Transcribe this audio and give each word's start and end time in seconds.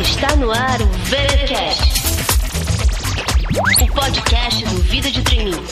Está 0.00 0.34
no 0.36 0.50
ar 0.50 0.80
o 0.80 0.86
VeraCast, 1.04 2.02
o 3.82 3.86
podcast 3.92 4.64
do 4.64 4.82
Vida 4.84 5.10
de 5.10 5.20
Treininho. 5.22 5.62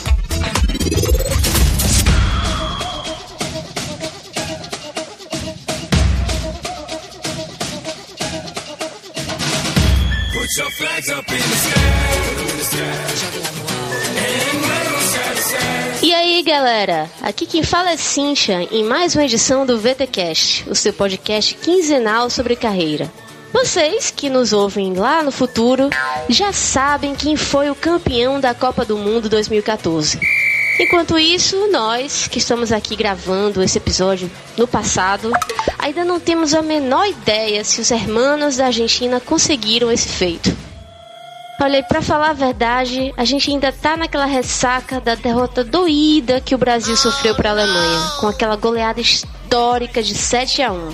Put 10.33 10.57
your 10.57 10.71
flags 10.71 11.09
up 11.09 11.31
in 11.31 11.37
the 11.37 11.55
sky. 11.55 12.01
E 13.27 13.30
aí, 16.41 16.43
galera? 16.43 17.09
Aqui 17.21 17.45
quem 17.45 17.61
fala 17.61 17.91
é 17.91 17.97
Cincha 17.97 18.63
em 18.71 18.83
mais 18.83 19.13
uma 19.13 19.23
edição 19.23 19.63
do 19.63 19.77
VTcast, 19.77 20.67
o 20.67 20.73
seu 20.73 20.91
podcast 20.91 21.53
quinzenal 21.55 22.31
sobre 22.31 22.55
carreira. 22.55 23.11
Vocês 23.53 24.09
que 24.09 24.29
nos 24.29 24.51
ouvem 24.51 24.93
lá 24.93 25.21
no 25.21 25.31
futuro 25.31 25.89
já 26.27 26.51
sabem 26.51 27.13
quem 27.13 27.35
foi 27.35 27.69
o 27.69 27.75
campeão 27.75 28.39
da 28.39 28.55
Copa 28.55 28.83
do 28.83 28.97
Mundo 28.97 29.29
2014. 29.29 30.19
Enquanto 30.79 31.19
isso, 31.19 31.69
nós 31.71 32.27
que 32.27 32.39
estamos 32.39 32.71
aqui 32.71 32.95
gravando 32.95 33.61
esse 33.61 33.77
episódio 33.77 34.31
no 34.57 34.67
passado, 34.67 35.31
ainda 35.77 36.03
não 36.03 36.19
temos 36.19 36.55
a 36.55 36.61
menor 36.63 37.07
ideia 37.07 37.63
se 37.63 37.81
os 37.81 37.91
hermanos 37.91 38.57
da 38.57 38.67
Argentina 38.67 39.19
conseguiram 39.19 39.91
esse 39.91 40.07
feito. 40.07 40.70
Olha, 41.63 41.83
pra 41.83 42.01
falar 42.01 42.31
a 42.31 42.33
verdade, 42.33 43.13
a 43.15 43.23
gente 43.23 43.51
ainda 43.51 43.71
tá 43.71 43.95
naquela 43.95 44.25
ressaca 44.25 44.99
da 44.99 45.13
derrota 45.13 45.63
doída 45.63 46.41
que 46.41 46.55
o 46.55 46.57
Brasil 46.57 46.97
sofreu 46.97 47.35
para 47.35 47.49
a 47.49 47.53
Alemanha, 47.53 48.11
com 48.19 48.25
aquela 48.25 48.55
goleada 48.55 48.99
histórica 48.99 50.01
de 50.01 50.15
7 50.15 50.63
a 50.63 50.71
1. 50.71 50.89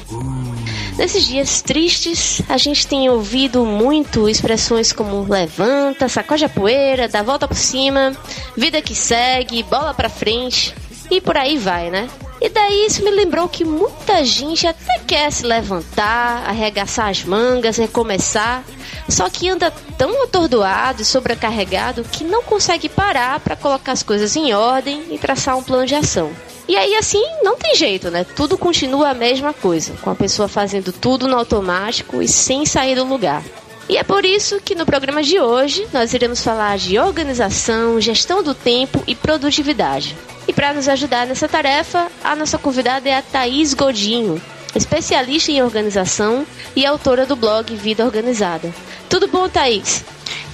Nesses 0.98 1.25
dias 1.25 1.61
tristes, 1.61 2.41
a 2.50 2.58
gente 2.58 2.86
tem 2.86 3.09
ouvido 3.09 3.66
muito 3.66 4.28
expressões 4.28 4.91
como 4.91 5.25
levanta, 5.31 6.09
sacode 6.09 6.44
a 6.44 6.50
poeira, 6.50 7.08
dá 7.08 7.23
volta 7.23 7.47
por 7.47 7.56
cima, 7.56 8.11
vida 8.58 8.81
que 8.81 8.94
segue, 8.94 9.63
bola 9.63 9.94
pra 9.94 10.09
frente 10.09 10.75
e 11.09 11.22
por 11.22 11.38
aí 11.38 11.58
vai, 11.58 11.89
né? 11.89 12.09
E 12.41 12.50
daí 12.50 12.86
isso 12.86 13.06
me 13.06 13.11
lembrou 13.11 13.47
que 13.47 13.63
muita 13.63 14.25
gente 14.25 14.67
até 14.67 15.00
quer 15.08 15.31
se 15.31 15.45
levantar, 15.45 16.44
arregaçar 16.45 17.08
as 17.08 17.23
mangas, 17.23 17.78
recomeçar, 17.78 18.66
só 19.09 19.30
que 19.30 19.50
anda 19.50 19.72
tão 19.97 20.23
atordoado 20.23 21.02
e 21.02 21.05
sobrecarregado 21.05 22.03
que 22.03 22.23
não 22.23 22.44
consegue 22.44 22.89
parar 22.89 23.39
para 23.39 23.55
colocar 23.55 23.91
as 23.91 24.03
coisas 24.03 24.36
em 24.36 24.53
ordem 24.53 25.03
e 25.11 25.17
traçar 25.17 25.58
um 25.58 25.63
plano 25.63 25.86
de 25.86 25.95
ação. 25.95 26.31
E 26.67 26.75
aí, 26.75 26.95
assim, 26.95 27.23
não 27.44 27.55
tem 27.55 27.75
jeito, 27.75 28.11
né? 28.11 28.25
Tudo 28.35 28.58
continua 28.58 29.09
a 29.09 29.13
mesma 29.13 29.53
coisa, 29.53 29.94
com 30.02 30.09
a 30.09 30.16
pessoa 30.16 30.50
fazendo 30.50 30.91
tudo 30.91 31.28
no 31.28 31.38
automático 31.38 32.22
e 32.22 32.28
sem 32.28 32.66
sair 32.66 32.95
do 32.95 33.05
lugar. 33.05 33.41
E 33.89 33.95
é 33.95 34.03
por 34.03 34.25
isso 34.25 34.59
que 34.59 34.75
no 34.75 34.85
programa 34.85 35.23
de 35.23 35.39
hoje 35.39 35.88
nós 35.94 36.13
iremos 36.13 36.44
falar 36.44 36.78
de 36.78 37.00
organização, 37.00 38.02
gestão 38.02 38.44
do 38.44 38.53
tempo 38.53 39.02
e 39.08 39.16
produtividade. 39.16 40.17
E 40.45 40.52
para 40.52 40.73
nos 40.73 40.89
ajudar 40.89 41.25
nessa 41.25 41.47
tarefa, 41.47 42.08
a 42.22 42.35
nossa 42.35 42.58
convidada 42.58 43.08
é 43.08 43.16
a 43.16 43.22
Thaís 43.22 43.73
Godinho, 43.73 44.41
especialista 44.78 45.52
em 45.52 45.61
organização 45.61 46.45
e 46.75 46.86
autora 46.86 47.25
do 47.25 47.36
blog 47.36 47.75
Vida 47.75 48.06
Organizada. 48.06 48.73
Tudo 49.09 49.28
bom, 49.28 49.50
Thaís? 49.50 50.06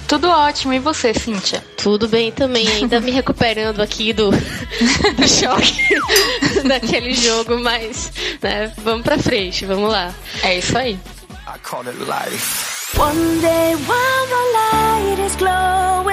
Tudo 0.06 0.28
ótimo, 0.28 0.72
e 0.72 0.78
você, 0.78 1.14
Cíntia? 1.14 1.64
Tudo 1.76 2.06
bem 2.08 2.30
também, 2.30 2.68
ainda 2.68 3.00
me 3.00 3.10
recuperando 3.10 3.80
aqui 3.80 4.12
do, 4.12 4.30
do 5.16 5.28
choque 5.28 5.98
daquele 6.68 7.14
jogo, 7.14 7.58
mas 7.58 8.12
né, 8.42 8.72
vamos 8.78 9.02
pra 9.02 9.18
frente, 9.18 9.64
vamos 9.64 9.90
lá. 9.90 10.14
É 10.42 10.58
isso 10.58 10.76
aí. 10.76 10.98
I 11.46 11.58
call 11.62 11.86
it 11.88 11.98
life. 11.98 12.74
One 12.96 13.40
day 13.40 13.74
while 13.74 14.26
the 14.28 14.44
light 14.54 15.26
is 15.26 15.36
glowing, 15.36 16.03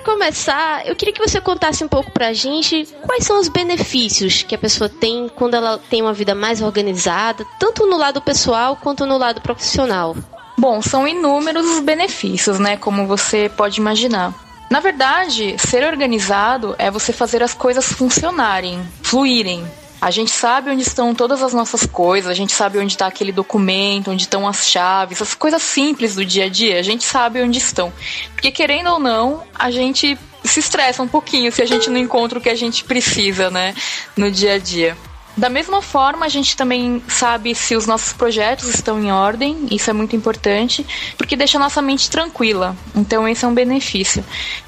começar, 0.00 0.86
eu 0.86 0.96
queria 0.96 1.14
que 1.14 1.26
você 1.26 1.40
contasse 1.40 1.84
um 1.84 1.88
pouco 1.88 2.10
pra 2.10 2.32
gente 2.32 2.88
quais 3.06 3.24
são 3.24 3.38
os 3.38 3.48
benefícios 3.48 4.42
que 4.42 4.54
a 4.54 4.58
pessoa 4.58 4.88
tem 4.88 5.28
quando 5.28 5.54
ela 5.54 5.78
tem 5.90 6.02
uma 6.02 6.12
vida 6.12 6.34
mais 6.34 6.60
organizada, 6.60 7.46
tanto 7.58 7.86
no 7.86 7.96
lado 7.96 8.20
pessoal 8.20 8.76
quanto 8.76 9.06
no 9.06 9.18
lado 9.18 9.40
profissional. 9.40 10.16
Bom, 10.58 10.82
são 10.82 11.08
inúmeros 11.08 11.66
os 11.66 11.80
benefícios, 11.80 12.58
né? 12.58 12.76
Como 12.76 13.06
você 13.06 13.50
pode 13.56 13.80
imaginar. 13.80 14.34
Na 14.70 14.78
verdade, 14.78 15.56
ser 15.58 15.84
organizado 15.84 16.76
é 16.78 16.90
você 16.90 17.12
fazer 17.12 17.42
as 17.42 17.54
coisas 17.54 17.92
funcionarem, 17.92 18.80
fluírem, 19.02 19.64
a 20.00 20.10
gente 20.10 20.30
sabe 20.30 20.70
onde 20.70 20.82
estão 20.82 21.14
todas 21.14 21.42
as 21.42 21.52
nossas 21.52 21.84
coisas, 21.84 22.30
a 22.30 22.34
gente 22.34 22.52
sabe 22.52 22.78
onde 22.78 22.92
está 22.92 23.06
aquele 23.06 23.32
documento, 23.32 24.10
onde 24.10 24.22
estão 24.22 24.48
as 24.48 24.66
chaves, 24.66 25.20
as 25.20 25.34
coisas 25.34 25.62
simples 25.62 26.14
do 26.14 26.24
dia 26.24 26.46
a 26.46 26.48
dia, 26.48 26.78
a 26.78 26.82
gente 26.82 27.04
sabe 27.04 27.42
onde 27.42 27.58
estão. 27.58 27.92
Porque 28.32 28.50
querendo 28.50 28.90
ou 28.90 28.98
não, 28.98 29.42
a 29.54 29.70
gente 29.70 30.18
se 30.42 30.60
estressa 30.60 31.02
um 31.02 31.08
pouquinho 31.08 31.52
se 31.52 31.60
a 31.60 31.66
gente 31.66 31.90
não 31.90 31.98
encontra 31.98 32.38
o 32.38 32.42
que 32.42 32.48
a 32.48 32.54
gente 32.54 32.84
precisa, 32.84 33.50
né, 33.50 33.74
no 34.16 34.30
dia 34.30 34.54
a 34.54 34.58
dia. 34.58 34.96
Da 35.36 35.48
mesma 35.48 35.80
forma, 35.80 36.26
a 36.26 36.28
gente 36.28 36.56
também 36.56 37.02
sabe 37.08 37.54
se 37.54 37.76
os 37.76 37.86
nossos 37.86 38.12
projetos 38.12 38.68
estão 38.68 39.00
em 39.02 39.12
ordem, 39.12 39.68
isso 39.70 39.88
é 39.88 39.92
muito 39.92 40.16
importante, 40.16 40.84
porque 41.16 41.36
deixa 41.36 41.56
a 41.56 41.60
nossa 41.60 41.80
mente 41.80 42.10
tranquila. 42.10 42.76
Então, 42.94 43.28
esse 43.28 43.44
é 43.44 43.48
um 43.48 43.54
benefício. 43.54 44.24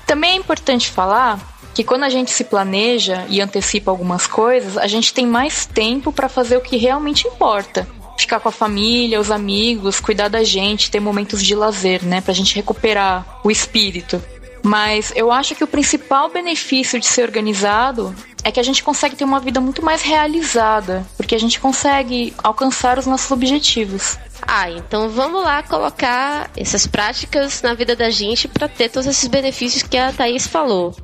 Também 0.06 0.32
é 0.32 0.36
importante 0.36 0.88
falar 0.88 1.38
que 1.74 1.84
quando 1.84 2.04
a 2.04 2.08
gente 2.08 2.30
se 2.30 2.44
planeja 2.44 3.26
e 3.28 3.40
antecipa 3.40 3.90
algumas 3.90 4.26
coisas, 4.26 4.76
a 4.76 4.86
gente 4.86 5.12
tem 5.12 5.26
mais 5.26 5.66
tempo 5.66 6.12
para 6.12 6.28
fazer 6.28 6.56
o 6.56 6.60
que 6.60 6.76
realmente 6.76 7.26
importa. 7.26 7.86
Ficar 8.18 8.40
com 8.40 8.48
a 8.48 8.52
família, 8.52 9.20
os 9.20 9.30
amigos, 9.30 9.98
cuidar 9.98 10.28
da 10.28 10.44
gente, 10.44 10.90
ter 10.90 11.00
momentos 11.00 11.42
de 11.42 11.54
lazer, 11.54 12.04
né? 12.04 12.20
Pra 12.20 12.34
gente 12.34 12.54
recuperar 12.54 13.40
o 13.42 13.50
espírito. 13.50 14.22
Mas 14.62 15.12
eu 15.16 15.32
acho 15.32 15.54
que 15.54 15.64
o 15.64 15.66
principal 15.66 16.28
benefício 16.28 17.00
de 17.00 17.06
ser 17.06 17.22
organizado 17.22 18.14
é 18.44 18.52
que 18.52 18.60
a 18.60 18.62
gente 18.62 18.82
consegue 18.82 19.16
ter 19.16 19.24
uma 19.24 19.40
vida 19.40 19.60
muito 19.60 19.84
mais 19.84 20.02
realizada, 20.02 21.06
porque 21.16 21.34
a 21.34 21.38
gente 21.38 21.58
consegue 21.58 22.32
alcançar 22.42 22.98
os 22.98 23.06
nossos 23.06 23.30
objetivos. 23.30 24.18
Ah, 24.40 24.70
então 24.70 25.08
vamos 25.08 25.42
lá 25.42 25.62
colocar 25.62 26.50
essas 26.56 26.86
práticas 26.86 27.62
na 27.62 27.74
vida 27.74 27.96
da 27.96 28.10
gente 28.10 28.48
para 28.48 28.68
ter 28.68 28.88
todos 28.88 29.06
esses 29.06 29.28
benefícios 29.28 29.82
que 29.82 29.96
a 29.96 30.12
Thaís 30.12 30.46
falou. 30.46 30.94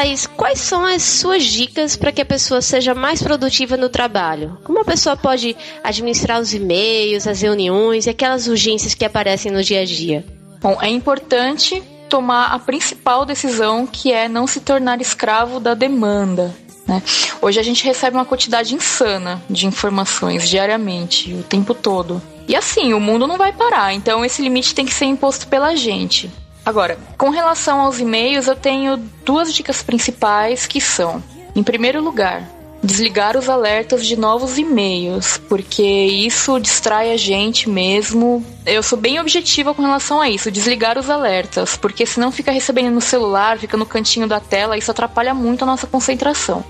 Thaís, 0.00 0.26
quais 0.26 0.58
são 0.60 0.82
as 0.82 1.02
suas 1.02 1.44
dicas 1.44 1.94
para 1.94 2.10
que 2.10 2.22
a 2.22 2.24
pessoa 2.24 2.62
seja 2.62 2.94
mais 2.94 3.22
produtiva 3.22 3.76
no 3.76 3.90
trabalho? 3.90 4.58
Como 4.64 4.80
a 4.80 4.84
pessoa 4.84 5.14
pode 5.14 5.54
administrar 5.84 6.40
os 6.40 6.54
e-mails, 6.54 7.26
as 7.26 7.42
reuniões 7.42 8.06
e 8.06 8.10
aquelas 8.10 8.46
urgências 8.46 8.94
que 8.94 9.04
aparecem 9.04 9.52
no 9.52 9.62
dia 9.62 9.82
a 9.82 9.84
dia? 9.84 10.24
Bom, 10.58 10.78
é 10.80 10.88
importante 10.88 11.82
tomar 12.08 12.46
a 12.46 12.58
principal 12.58 13.26
decisão, 13.26 13.86
que 13.86 14.10
é 14.10 14.26
não 14.26 14.46
se 14.46 14.60
tornar 14.60 15.02
escravo 15.02 15.60
da 15.60 15.74
demanda. 15.74 16.50
Né? 16.90 17.00
Hoje 17.40 17.60
a 17.60 17.62
gente 17.62 17.84
recebe 17.84 18.16
uma 18.16 18.24
quantidade 18.24 18.74
insana 18.74 19.40
de 19.48 19.64
informações 19.64 20.48
diariamente, 20.48 21.32
o 21.32 21.44
tempo 21.44 21.72
todo. 21.72 22.20
E 22.48 22.56
assim, 22.56 22.92
o 22.92 22.98
mundo 22.98 23.28
não 23.28 23.38
vai 23.38 23.52
parar, 23.52 23.94
então 23.94 24.24
esse 24.24 24.42
limite 24.42 24.74
tem 24.74 24.84
que 24.84 24.92
ser 24.92 25.04
imposto 25.04 25.46
pela 25.46 25.76
gente. 25.76 26.28
Agora, 26.66 26.98
com 27.16 27.30
relação 27.30 27.80
aos 27.80 28.00
e-mails, 28.00 28.48
eu 28.48 28.56
tenho 28.56 28.96
duas 29.24 29.54
dicas 29.54 29.84
principais 29.84 30.66
que 30.66 30.80
são: 30.80 31.22
em 31.54 31.62
primeiro 31.62 32.02
lugar, 32.02 32.42
desligar 32.82 33.36
os 33.36 33.48
alertas 33.48 34.06
de 34.06 34.16
novos 34.16 34.56
e-mails, 34.58 35.38
porque 35.48 35.82
isso 35.82 36.58
distrai 36.58 37.12
a 37.12 37.16
gente 37.16 37.68
mesmo. 37.68 38.44
Eu 38.64 38.82
sou 38.82 38.98
bem 38.98 39.20
objetiva 39.20 39.74
com 39.74 39.82
relação 39.82 40.20
a 40.20 40.28
isso, 40.28 40.50
desligar 40.50 40.98
os 40.98 41.10
alertas, 41.10 41.76
porque 41.76 42.06
senão 42.06 42.32
fica 42.32 42.50
recebendo 42.50 42.94
no 42.94 43.00
celular, 43.00 43.58
fica 43.58 43.76
no 43.76 43.84
cantinho 43.84 44.26
da 44.26 44.40
tela, 44.40 44.78
isso 44.78 44.90
atrapalha 44.90 45.34
muito 45.34 45.62
a 45.62 45.66
nossa 45.66 45.86
concentração. 45.86 46.64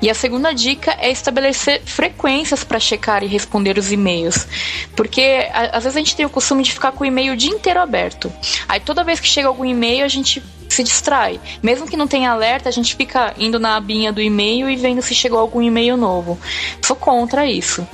E 0.00 0.08
a 0.08 0.14
segunda 0.14 0.52
dica 0.52 0.96
é 1.00 1.10
estabelecer 1.10 1.82
frequências 1.84 2.62
para 2.62 2.78
checar 2.78 3.24
e 3.24 3.26
responder 3.26 3.78
os 3.78 3.90
e-mails, 3.90 4.46
porque 4.94 5.48
às 5.52 5.84
vezes 5.84 5.96
a 5.96 6.00
gente 6.00 6.16
tem 6.16 6.26
o 6.26 6.30
costume 6.30 6.62
de 6.62 6.72
ficar 6.72 6.92
com 6.92 7.02
o 7.02 7.06
e-mail 7.06 7.32
o 7.32 7.36
dia 7.36 7.50
inteiro 7.50 7.80
aberto. 7.80 8.32
Aí 8.68 8.78
toda 8.80 9.04
vez 9.04 9.18
que 9.18 9.26
chega 9.26 9.48
algum 9.48 9.64
e-mail, 9.64 10.04
a 10.04 10.08
gente 10.08 10.42
se 10.68 10.82
distrai. 10.82 11.40
Mesmo 11.62 11.86
que 11.86 11.96
não 11.96 12.06
tenha 12.06 12.30
alerta, 12.30 12.68
a 12.68 12.72
gente 12.72 12.94
fica 12.96 13.34
indo 13.38 13.58
na 13.58 13.76
abinha 13.76 14.12
do 14.12 14.20
e-mail 14.20 14.68
e 14.68 14.76
vendo 14.76 15.02
se 15.02 15.14
chegou 15.14 15.38
algum 15.38 15.62
e-mail 15.62 15.96
novo. 15.96 16.38
Sou 16.82 16.96
contra 16.96 17.46
isso. 17.46 17.86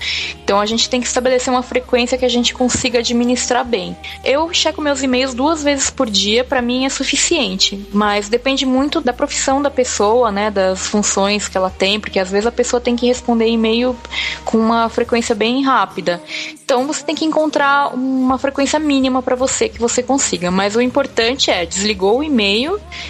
Então 0.43 0.61
a 0.61 0.67
gente 0.67 0.89
tem 0.89 1.01
que 1.01 1.07
estabelecer 1.07 1.53
uma 1.53 1.63
frequência 1.63 2.19
que 2.19 2.25
a 2.25 2.29
gente 2.29 2.55
consiga 2.55 2.99
administrar 2.99 3.65
bem. 3.65 3.97
Eu 4.25 4.53
checo 4.53 4.83
meus 4.83 5.03
e-mails 5.03 5.35
duas 5.35 5.63
vezes 5.63 5.91
por 5.91 6.09
dia, 6.09 6.45
para 6.45 6.61
mim 6.61 6.85
é 6.85 6.89
suficiente, 6.89 7.87
mas 7.93 8.29
depende 8.29 8.67
muito 8.67 9.01
da 9.01 9.13
profissão 9.13 9.63
da 9.63 9.71
pessoa, 9.71 10.31
né, 10.31 10.51
das 10.51 10.87
funções 10.87 11.49
que 11.49 11.57
ela 11.57 11.71
tem, 11.71 11.99
porque 11.99 12.19
às 12.19 12.31
vezes 12.31 12.47
a 12.47 12.53
pessoa 12.53 12.81
tem 12.81 12.97
que 12.97 13.07
responder 13.07 13.49
e-mail 13.49 13.97
com 14.45 14.59
uma 14.59 14.89
frequência 14.89 15.35
bem 15.35 15.63
rápida. 15.63 16.23
Então 16.65 16.87
você 16.87 17.05
tem 17.05 17.15
que 17.15 17.25
encontrar 17.25 17.95
uma 17.95 18.39
frequência 18.39 18.79
mínima 18.79 19.23
para 19.23 19.37
você 19.37 19.69
que 19.69 19.79
você 19.79 20.03
consiga, 20.03 20.51
mas 20.51 20.77
o 20.77 20.81
importante 20.81 21.51
é 21.51 21.67
desligou 21.67 22.19
o 22.19 22.25
e-mail, 22.25 22.64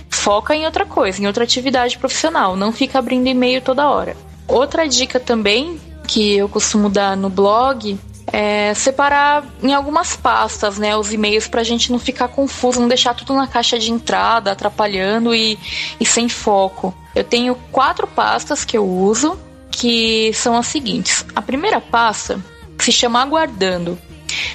foca 0.08 0.54
em 0.54 0.64
outra 0.64 0.86
coisa, 0.86 1.22
em 1.22 1.26
outra 1.26 1.44
atividade 1.44 1.98
profissional, 1.98 2.56
não 2.56 2.72
fica 2.72 2.98
abrindo 2.98 3.28
e-mail 3.28 3.60
toda 3.60 3.88
hora. 3.88 4.16
Outra 4.46 4.88
dica 4.88 5.18
também 5.18 5.80
que 6.06 6.36
eu 6.36 6.48
costumo 6.48 6.88
dar 6.88 7.16
no 7.16 7.30
blog 7.30 7.98
é 8.32 8.74
separar 8.74 9.44
em 9.62 9.72
algumas 9.72 10.16
pastas, 10.16 10.78
né, 10.78 10.96
os 10.96 11.12
e-mails 11.12 11.46
para 11.46 11.60
a 11.60 11.64
gente 11.64 11.92
não 11.92 11.98
ficar 11.98 12.28
confuso, 12.28 12.80
não 12.80 12.88
deixar 12.88 13.14
tudo 13.14 13.34
na 13.34 13.46
caixa 13.46 13.78
de 13.78 13.92
entrada, 13.92 14.52
atrapalhando 14.52 15.34
e, 15.34 15.58
e 16.00 16.06
sem 16.06 16.28
foco. 16.28 16.94
Eu 17.14 17.24
tenho 17.24 17.54
quatro 17.70 18.06
pastas 18.06 18.64
que 18.64 18.76
eu 18.76 18.86
uso, 18.86 19.38
que 19.70 20.32
são 20.34 20.56
as 20.56 20.66
seguintes. 20.66 21.24
A 21.34 21.42
primeira 21.42 21.80
pasta 21.80 22.40
se 22.78 22.90
chama 22.90 23.20
Aguardando. 23.22 23.98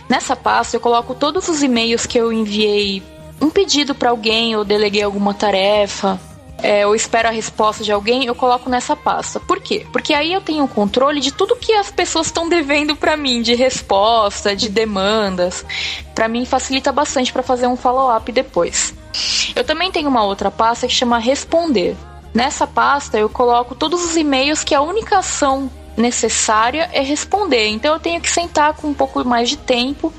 Nessa 0.09 0.35
pasta 0.35 0.75
eu 0.75 0.81
coloco 0.81 1.13
todos 1.13 1.47
os 1.47 1.63
e-mails 1.63 2.05
que 2.05 2.17
eu 2.17 2.33
enviei 2.33 3.01
um 3.41 3.49
pedido 3.49 3.95
para 3.95 4.09
alguém 4.09 4.55
ou 4.55 4.63
deleguei 4.63 5.03
alguma 5.03 5.33
tarefa, 5.33 6.19
é, 6.61 6.85
ou 6.85 6.93
espero 6.93 7.29
a 7.29 7.31
resposta 7.31 7.83
de 7.83 7.91
alguém, 7.91 8.25
eu 8.25 8.35
coloco 8.35 8.69
nessa 8.69 8.95
pasta. 8.95 9.39
Por 9.39 9.61
quê? 9.61 9.85
Porque 9.91 10.13
aí 10.13 10.33
eu 10.33 10.41
tenho 10.41 10.67
controle 10.67 11.19
de 11.21 11.31
tudo 11.31 11.55
que 11.55 11.73
as 11.73 11.89
pessoas 11.89 12.27
estão 12.27 12.49
devendo 12.49 12.95
para 12.95 13.15
mim, 13.15 13.41
de 13.41 13.55
resposta, 13.55 14.55
de 14.55 14.69
demandas. 14.69 15.65
Para 16.13 16.27
mim 16.27 16.45
facilita 16.45 16.91
bastante 16.91 17.31
para 17.31 17.43
fazer 17.43 17.67
um 17.67 17.77
follow-up 17.77 18.29
depois. 18.31 18.93
Eu 19.55 19.63
também 19.63 19.91
tenho 19.91 20.09
uma 20.09 20.23
outra 20.23 20.51
pasta 20.51 20.87
que 20.87 20.93
chama 20.93 21.17
Responder. 21.17 21.95
Nessa 22.33 22.67
pasta 22.67 23.17
eu 23.17 23.29
coloco 23.29 23.73
todos 23.73 24.03
os 24.03 24.15
e-mails 24.15 24.63
que 24.63 24.75
a 24.75 24.81
única 24.81 25.19
ação 25.19 25.71
necessária 25.97 26.89
é 26.93 27.01
responder. 27.01 27.67
Então 27.67 27.93
eu 27.93 27.99
tenho 27.99 28.21
que 28.21 28.29
sentar 28.29 28.73
com 28.73 28.89
um 28.89 28.93
pouco 28.93 29.23
mais 29.23 29.49
de 29.49 29.57
tempo 29.57 30.13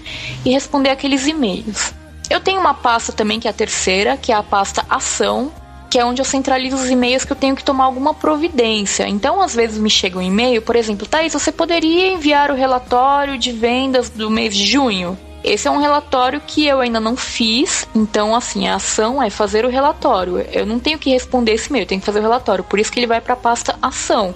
e 0.45 0.51
responder 0.51 0.91
aqueles 0.91 1.27
e-mails. 1.27 2.00
Eu 2.31 2.41
tenho 2.41 2.61
uma 2.61 2.73
pasta 2.73 3.13
também 3.13 3.41
que 3.41 3.49
é 3.49 3.51
a 3.51 3.55
terceira, 3.55 4.17
que 4.17 4.31
é 4.31 4.37
a 4.37 4.43
pasta 4.43 4.87
ação, 4.89 5.53
que 5.91 5.99
é 5.99 6.05
onde 6.05 6.21
eu 6.21 6.25
centralizo 6.25 6.77
os 6.77 6.89
e-mails 6.89 7.25
que 7.25 7.33
eu 7.33 7.37
tenho 7.37 7.57
que 7.57 7.65
tomar 7.65 7.85
alguma 7.85 8.15
providência. 8.15 9.09
Então, 9.09 9.43
às 9.43 9.53
vezes 9.53 9.77
me 9.77 9.91
chega 9.91 10.17
um 10.17 10.23
e-mail, 10.23 10.63
por 10.63 10.77
exemplo, 10.77 11.09
Thaís, 11.09 11.33
você 11.33 11.51
poderia 11.51 12.13
enviar 12.13 12.53
o 12.53 12.55
relatório 12.55 13.37
de 13.37 13.51
vendas 13.51 14.09
do 14.09 14.31
mês 14.31 14.57
de 14.57 14.65
junho? 14.65 15.19
Esse 15.43 15.67
é 15.67 15.71
um 15.71 15.79
relatório 15.79 16.41
que 16.47 16.67
eu 16.67 16.81
ainda 16.81 17.01
não 17.01 17.17
fiz, 17.17 17.89
então 17.95 18.37
assim, 18.37 18.69
a 18.69 18.77
ação 18.77 19.21
é 19.21 19.29
fazer 19.31 19.65
o 19.65 19.71
relatório. 19.71 20.39
Eu 20.53 20.65
não 20.65 20.79
tenho 20.79 20.99
que 20.99 21.11
responder 21.11 21.55
esse 21.55 21.69
e-mail, 21.69 21.83
eu 21.83 21.89
tenho 21.89 22.01
que 22.01 22.07
fazer 22.07 22.21
o 22.21 22.23
relatório, 22.23 22.63
por 22.63 22.79
isso 22.79 22.93
que 22.93 23.01
ele 23.01 23.07
vai 23.07 23.21
para 23.21 23.35
a 23.35 23.39
pasta 23.39 23.77
ação. 23.83 24.35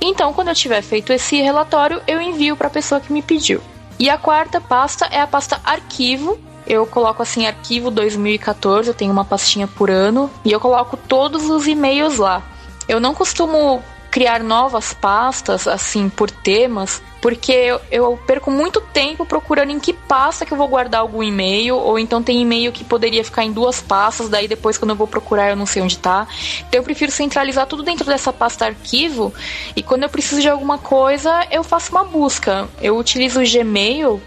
Então, 0.00 0.32
quando 0.32 0.48
eu 0.48 0.54
tiver 0.54 0.82
feito 0.82 1.12
esse 1.12 1.40
relatório, 1.40 2.00
eu 2.06 2.20
envio 2.20 2.56
para 2.56 2.68
a 2.68 2.70
pessoa 2.70 3.00
que 3.00 3.12
me 3.12 3.22
pediu. 3.22 3.60
E 3.98 4.08
a 4.08 4.18
quarta 4.18 4.60
pasta 4.60 5.06
é 5.06 5.20
a 5.20 5.26
pasta 5.26 5.58
arquivo, 5.64 6.38
eu 6.66 6.86
coloco 6.86 7.22
assim 7.22 7.46
arquivo 7.46 7.90
2014, 7.90 8.88
eu 8.88 8.94
tenho 8.94 9.12
uma 9.12 9.24
pastinha 9.24 9.66
por 9.66 9.90
ano 9.90 10.30
e 10.44 10.52
eu 10.52 10.60
coloco 10.60 10.96
todos 10.96 11.50
os 11.50 11.66
e-mails 11.66 12.18
lá. 12.18 12.42
Eu 12.88 13.00
não 13.00 13.14
costumo 13.14 13.82
criar 14.12 14.42
novas 14.42 14.92
pastas 14.92 15.66
assim 15.66 16.10
por 16.10 16.30
temas, 16.30 17.02
porque 17.18 17.50
eu, 17.50 17.80
eu, 17.90 18.20
perco 18.26 18.50
muito 18.50 18.78
tempo 18.78 19.24
procurando 19.24 19.70
em 19.70 19.80
que 19.80 19.94
pasta 19.94 20.44
que 20.44 20.52
eu 20.52 20.58
vou 20.58 20.68
guardar 20.68 21.00
algum 21.00 21.22
e-mail, 21.22 21.76
ou 21.76 21.98
então 21.98 22.22
tem 22.22 22.42
e-mail 22.42 22.70
que 22.72 22.84
poderia 22.84 23.24
ficar 23.24 23.42
em 23.42 23.50
duas 23.50 23.80
pastas, 23.80 24.28
daí 24.28 24.46
depois 24.46 24.76
quando 24.76 24.90
eu 24.90 24.96
vou 24.96 25.06
procurar 25.06 25.48
eu 25.48 25.56
não 25.56 25.64
sei 25.64 25.80
onde 25.80 25.96
tá. 25.96 26.28
Então 26.58 26.78
eu 26.78 26.82
prefiro 26.84 27.10
centralizar 27.10 27.66
tudo 27.66 27.82
dentro 27.82 28.04
dessa 28.04 28.30
pasta 28.34 28.66
arquivo, 28.66 29.32
e 29.74 29.82
quando 29.82 30.02
eu 30.02 30.10
preciso 30.10 30.42
de 30.42 30.48
alguma 30.48 30.76
coisa, 30.76 31.46
eu 31.50 31.64
faço 31.64 31.90
uma 31.90 32.04
busca. 32.04 32.68
Eu 32.82 32.98
utilizo 32.98 33.40
o 33.40 33.50
Gmail, 33.50 34.20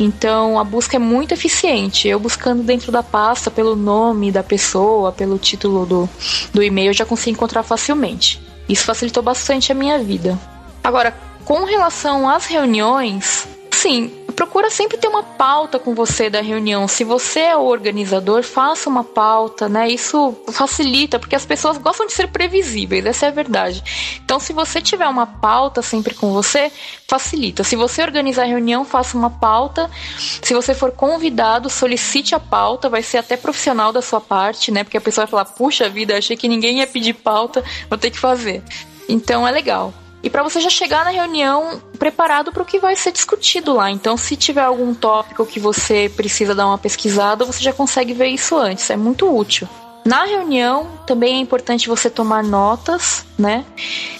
então 0.00 0.58
a 0.58 0.64
busca 0.64 0.96
é 0.96 0.98
muito 0.98 1.34
eficiente. 1.34 2.08
Eu 2.08 2.18
buscando 2.18 2.62
dentro 2.62 2.90
da 2.90 3.02
pasta 3.02 3.50
pelo 3.50 3.76
nome 3.76 4.32
da 4.32 4.42
pessoa, 4.42 5.12
pelo 5.12 5.36
título 5.36 5.84
do, 5.84 6.08
do 6.54 6.62
e-mail, 6.62 6.88
eu 6.88 6.94
já 6.94 7.04
consigo 7.04 7.36
encontrar 7.36 7.62
facilmente. 7.62 8.40
Isso 8.68 8.84
facilitou 8.84 9.22
bastante 9.22 9.72
a 9.72 9.74
minha 9.74 9.98
vida. 9.98 10.38
Agora, 10.82 11.14
com 11.44 11.64
relação 11.64 12.28
às 12.28 12.46
reuniões, 12.46 13.46
sim, 13.70 14.12
procura 14.36 14.68
sempre 14.70 14.98
ter 14.98 15.08
uma 15.08 15.22
pauta 15.22 15.78
com 15.78 15.94
você 15.94 16.28
da 16.28 16.42
reunião. 16.42 16.86
Se 16.86 17.02
você 17.02 17.40
é 17.40 17.56
o 17.56 17.64
organizador, 17.64 18.42
faça 18.42 18.88
uma 18.88 19.02
pauta, 19.02 19.66
né? 19.66 19.88
Isso 19.88 20.36
facilita, 20.52 21.18
porque 21.18 21.34
as 21.34 21.46
pessoas 21.46 21.78
gostam 21.78 22.06
de 22.06 22.12
ser 22.12 22.28
previsíveis, 22.28 23.06
essa 23.06 23.26
é 23.26 23.28
a 23.30 23.32
verdade. 23.32 23.82
Então, 24.22 24.38
se 24.38 24.52
você 24.52 24.80
tiver 24.80 25.08
uma 25.08 25.26
pauta 25.26 25.80
sempre 25.80 26.14
com 26.14 26.32
você, 26.32 26.70
facilita. 27.08 27.64
Se 27.64 27.74
você 27.74 28.02
organizar 28.02 28.42
a 28.42 28.46
reunião, 28.46 28.84
faça 28.84 29.16
uma 29.16 29.30
pauta. 29.30 29.90
Se 30.18 30.52
você 30.52 30.74
for 30.74 30.92
convidado, 30.92 31.70
solicite 31.70 32.34
a 32.34 32.40
pauta, 32.40 32.90
vai 32.90 33.02
ser 33.02 33.18
até 33.18 33.36
profissional 33.36 33.90
da 33.90 34.02
sua 34.02 34.20
parte, 34.20 34.70
né? 34.70 34.84
Porque 34.84 34.98
a 34.98 35.00
pessoa 35.00 35.24
vai 35.24 35.30
falar: 35.30 35.44
puxa 35.46 35.88
vida, 35.88 36.16
achei 36.16 36.36
que 36.36 36.46
ninguém 36.46 36.78
ia 36.80 36.86
pedir 36.86 37.14
pauta, 37.14 37.64
vou 37.88 37.98
ter 37.98 38.10
que 38.10 38.18
fazer. 38.18 38.62
Então 39.08 39.48
é 39.48 39.50
legal 39.50 39.94
e 40.22 40.30
para 40.30 40.42
você 40.42 40.60
já 40.60 40.70
chegar 40.70 41.04
na 41.04 41.10
reunião 41.10 41.80
preparado 41.98 42.52
para 42.52 42.62
o 42.62 42.66
que 42.66 42.78
vai 42.78 42.96
ser 42.96 43.12
discutido 43.12 43.74
lá. 43.74 43.90
Então, 43.90 44.16
se 44.16 44.36
tiver 44.36 44.62
algum 44.62 44.94
tópico 44.94 45.46
que 45.46 45.60
você 45.60 46.10
precisa 46.14 46.54
dar 46.54 46.66
uma 46.66 46.78
pesquisada, 46.78 47.44
você 47.44 47.62
já 47.62 47.72
consegue 47.72 48.12
ver 48.12 48.28
isso 48.28 48.56
antes. 48.56 48.90
É 48.90 48.96
muito 48.96 49.34
útil. 49.34 49.68
Na 50.06 50.24
reunião 50.24 50.88
também 51.04 51.34
é 51.34 51.38
importante 51.40 51.88
você 51.88 52.08
tomar 52.08 52.44
notas, 52.44 53.26
né? 53.36 53.64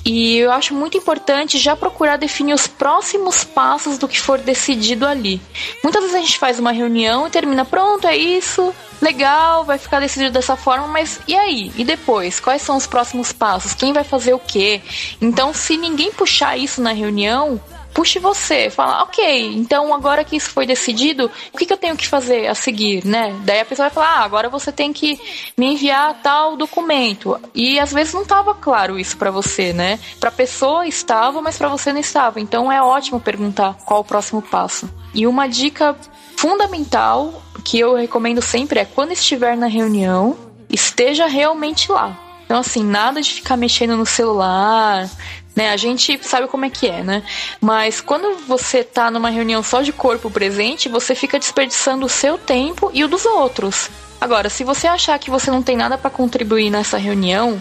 E 0.04 0.36
eu 0.38 0.50
acho 0.50 0.74
muito 0.74 0.98
importante 0.98 1.58
já 1.58 1.76
procurar 1.76 2.16
definir 2.16 2.54
os 2.54 2.66
próximos 2.66 3.44
passos 3.44 3.96
do 3.96 4.08
que 4.08 4.20
for 4.20 4.36
decidido 4.36 5.06
ali. 5.06 5.40
Muitas 5.84 6.02
vezes 6.02 6.16
a 6.16 6.20
gente 6.20 6.38
faz 6.40 6.58
uma 6.58 6.72
reunião 6.72 7.28
e 7.28 7.30
termina, 7.30 7.64
pronto, 7.64 8.04
é 8.04 8.16
isso, 8.16 8.74
legal, 9.00 9.64
vai 9.64 9.78
ficar 9.78 10.00
decidido 10.00 10.32
dessa 10.32 10.56
forma, 10.56 10.88
mas 10.88 11.20
e 11.28 11.36
aí? 11.36 11.70
E 11.76 11.84
depois? 11.84 12.40
Quais 12.40 12.62
são 12.62 12.76
os 12.76 12.86
próximos 12.88 13.32
passos? 13.32 13.72
Quem 13.72 13.92
vai 13.92 14.02
fazer 14.02 14.34
o 14.34 14.40
quê? 14.40 14.82
Então, 15.20 15.54
se 15.54 15.76
ninguém 15.76 16.10
puxar 16.10 16.56
isso 16.56 16.82
na 16.82 16.92
reunião, 16.92 17.60
puxe 17.96 18.18
você, 18.18 18.68
fala, 18.68 19.04
ok, 19.04 19.54
então 19.56 19.94
agora 19.94 20.22
que 20.22 20.36
isso 20.36 20.50
foi 20.50 20.66
decidido, 20.66 21.30
o 21.50 21.56
que, 21.56 21.64
que 21.64 21.72
eu 21.72 21.78
tenho 21.78 21.96
que 21.96 22.06
fazer 22.06 22.46
a 22.46 22.54
seguir, 22.54 23.02
né? 23.06 23.34
Daí 23.42 23.60
a 23.60 23.64
pessoa 23.64 23.88
vai 23.88 23.94
falar, 23.94 24.20
ah, 24.20 24.24
agora 24.24 24.50
você 24.50 24.70
tem 24.70 24.92
que 24.92 25.18
me 25.56 25.72
enviar 25.72 26.20
tal 26.22 26.58
documento. 26.58 27.40
E 27.54 27.80
às 27.80 27.94
vezes 27.94 28.12
não 28.12 28.20
estava 28.20 28.54
claro 28.54 28.98
isso 28.98 29.16
para 29.16 29.30
você, 29.30 29.72
né? 29.72 29.98
Para 30.20 30.28
a 30.28 30.32
pessoa 30.32 30.86
estava, 30.86 31.40
mas 31.40 31.56
para 31.56 31.68
você 31.68 31.90
não 31.90 31.98
estava. 31.98 32.38
Então 32.38 32.70
é 32.70 32.82
ótimo 32.82 33.18
perguntar 33.18 33.78
qual 33.86 34.00
o 34.00 34.04
próximo 34.04 34.42
passo. 34.42 34.90
E 35.14 35.26
uma 35.26 35.46
dica 35.46 35.96
fundamental 36.36 37.42
que 37.64 37.78
eu 37.78 37.94
recomendo 37.94 38.42
sempre 38.42 38.78
é 38.78 38.84
quando 38.84 39.12
estiver 39.12 39.56
na 39.56 39.68
reunião, 39.68 40.36
esteja 40.68 41.26
realmente 41.26 41.90
lá. 41.90 42.14
Então, 42.44 42.58
assim, 42.58 42.84
nada 42.84 43.22
de 43.22 43.32
ficar 43.32 43.56
mexendo 43.56 43.96
no 43.96 44.06
celular, 44.06 45.08
né? 45.56 45.70
A 45.70 45.76
gente 45.78 46.20
sabe 46.22 46.46
como 46.46 46.66
é 46.66 46.70
que 46.70 46.86
é, 46.86 47.02
né? 47.02 47.22
Mas 47.60 48.02
quando 48.02 48.36
você 48.46 48.84
tá 48.84 49.10
numa 49.10 49.30
reunião 49.30 49.62
só 49.62 49.80
de 49.80 49.92
corpo 49.92 50.30
presente, 50.30 50.88
você 50.88 51.14
fica 51.14 51.38
desperdiçando 51.38 52.04
o 52.04 52.10
seu 52.10 52.36
tempo 52.36 52.90
e 52.92 53.02
o 53.02 53.08
dos 53.08 53.24
outros. 53.24 53.88
Agora, 54.20 54.48
se 54.48 54.64
você 54.64 54.86
achar 54.86 55.18
que 55.18 55.30
você 55.30 55.50
não 55.50 55.62
tem 55.62 55.76
nada 55.76 55.98
para 55.98 56.10
contribuir 56.10 56.70
nessa 56.70 56.96
reunião, 56.96 57.60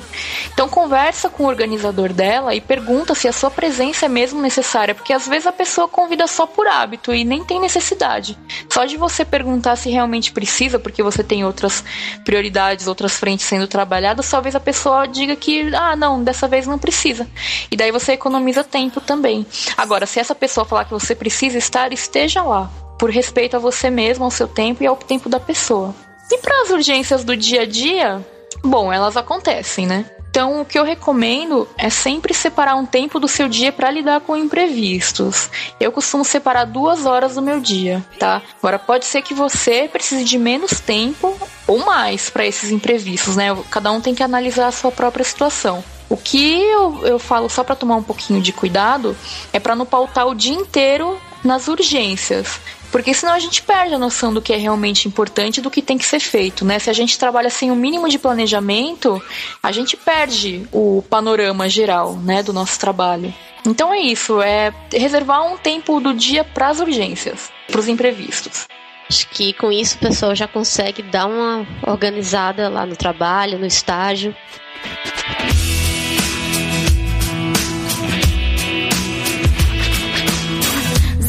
então 0.53 0.69
conversa 0.69 1.29
com 1.29 1.43
o 1.43 1.47
organizador 1.47 2.13
dela 2.13 2.55
e 2.55 2.61
pergunta 2.61 3.13
se 3.13 3.27
a 3.27 3.33
sua 3.33 3.51
presença 3.51 4.05
é 4.05 4.09
mesmo 4.09 4.41
necessária, 4.41 4.95
porque 4.95 5.13
às 5.13 5.27
vezes 5.27 5.45
a 5.47 5.51
pessoa 5.51 5.87
convida 5.87 6.27
só 6.27 6.45
por 6.45 6.65
hábito 6.67 7.13
e 7.13 7.23
nem 7.23 7.43
tem 7.43 7.59
necessidade. 7.59 8.37
Só 8.69 8.85
de 8.85 8.97
você 8.97 9.25
perguntar 9.25 9.75
se 9.75 9.89
realmente 9.89 10.31
precisa, 10.31 10.79
porque 10.79 11.03
você 11.03 11.23
tem 11.23 11.43
outras 11.45 11.83
prioridades, 12.23 12.87
outras 12.87 13.17
frentes 13.17 13.45
sendo 13.45 13.67
trabalhadas, 13.67 14.29
talvez 14.29 14.55
a 14.55 14.59
pessoa 14.59 15.05
diga 15.05 15.35
que, 15.35 15.73
ah, 15.75 15.95
não, 15.95 16.23
dessa 16.23 16.47
vez 16.47 16.65
não 16.65 16.79
precisa. 16.79 17.27
E 17.69 17.75
daí 17.75 17.91
você 17.91 18.13
economiza 18.13 18.63
tempo 18.63 19.01
também. 19.01 19.45
Agora, 19.75 20.05
se 20.05 20.19
essa 20.19 20.33
pessoa 20.33 20.65
falar 20.65 20.85
que 20.85 20.91
você 20.91 21.13
precisa 21.13 21.57
estar, 21.57 21.91
esteja 21.91 22.43
lá, 22.43 22.69
por 22.97 23.09
respeito 23.09 23.55
a 23.55 23.59
você 23.59 23.89
mesmo, 23.89 24.23
ao 24.23 24.31
seu 24.31 24.47
tempo 24.47 24.83
e 24.83 24.87
ao 24.87 24.95
tempo 24.95 25.27
da 25.27 25.39
pessoa. 25.39 25.93
E 26.31 26.37
para 26.39 26.63
as 26.63 26.69
urgências 26.69 27.23
do 27.23 27.35
dia 27.35 27.61
a 27.61 27.65
dia, 27.65 28.25
bom, 28.63 28.91
elas 28.91 29.15
acontecem, 29.15 29.85
né? 29.85 30.05
Então, 30.35 30.59
o 30.59 30.65
que 30.65 30.77
eu 30.77 30.83
recomendo 30.83 31.65
é 31.77 31.89
sempre 31.89 32.33
separar 32.33 32.75
um 32.75 32.85
tempo 32.85 33.21
do 33.21 33.27
seu 33.27 33.47
dia 33.47 33.71
para 33.71 33.89
lidar 33.89 34.19
com 34.19 34.35
imprevistos. 34.35 35.49
Eu 35.79 35.93
costumo 35.93 36.25
separar 36.25 36.65
duas 36.65 37.05
horas 37.05 37.35
do 37.35 37.41
meu 37.41 37.61
dia, 37.61 38.05
tá? 38.19 38.41
Agora, 38.59 38.77
pode 38.77 39.05
ser 39.05 39.21
que 39.21 39.33
você 39.33 39.87
precise 39.87 40.25
de 40.25 40.37
menos 40.37 40.81
tempo 40.81 41.33
ou 41.65 41.85
mais 41.85 42.29
para 42.29 42.45
esses 42.45 42.69
imprevistos, 42.69 43.37
né? 43.37 43.55
Cada 43.71 43.89
um 43.93 44.01
tem 44.01 44.13
que 44.13 44.21
analisar 44.21 44.67
a 44.67 44.73
sua 44.73 44.91
própria 44.91 45.23
situação. 45.23 45.81
O 46.09 46.17
que 46.17 46.61
eu, 46.61 47.07
eu 47.07 47.17
falo 47.17 47.47
só 47.49 47.63
para 47.63 47.73
tomar 47.73 47.95
um 47.95 48.03
pouquinho 48.03 48.41
de 48.41 48.51
cuidado 48.51 49.15
é 49.53 49.59
para 49.59 49.73
não 49.73 49.85
pautar 49.85 50.27
o 50.27 50.35
dia 50.35 50.53
inteiro 50.53 51.17
nas 51.45 51.69
urgências. 51.69 52.59
Porque 52.95 53.13
senão 53.13 53.33
a 53.33 53.39
gente 53.39 53.61
perde 53.61 53.93
a 53.93 53.99
noção 53.99 54.33
do 54.33 54.41
que 54.41 54.53
é 54.53 54.55
realmente 54.55 55.05
importante 55.05 55.57
e 55.57 55.61
do 55.61 55.69
que 55.69 55.81
tem 55.81 55.97
que 55.97 56.05
ser 56.05 56.21
feito, 56.21 56.63
né? 56.63 56.79
Se 56.79 56.89
a 56.89 56.93
gente 56.93 57.19
trabalha 57.19 57.49
sem 57.49 57.69
o 57.69 57.75
mínimo 57.75 58.07
de 58.07 58.17
planejamento, 58.17 59.21
a 59.61 59.69
gente 59.69 59.97
perde 59.97 60.65
o 60.71 61.03
panorama 61.09 61.67
geral, 61.67 62.15
né, 62.15 62.41
do 62.41 62.53
nosso 62.53 62.79
trabalho. 62.79 63.33
Então 63.67 63.93
é 63.93 63.99
isso, 63.99 64.41
é 64.41 64.73
reservar 64.93 65.45
um 65.45 65.57
tempo 65.57 65.99
do 65.99 66.13
dia 66.13 66.45
para 66.45 66.69
as 66.69 66.79
urgências, 66.79 67.51
para 67.67 67.81
os 67.81 67.89
imprevistos. 67.89 68.65
Acho 69.09 69.27
que 69.27 69.51
com 69.51 69.69
isso 69.73 69.97
o 69.97 69.99
pessoal 69.99 70.33
já 70.33 70.47
consegue 70.47 71.01
dar 71.01 71.25
uma 71.25 71.67
organizada 71.85 72.69
lá 72.69 72.85
no 72.85 72.95
trabalho, 72.95 73.59
no 73.59 73.65
estágio. 73.65 74.33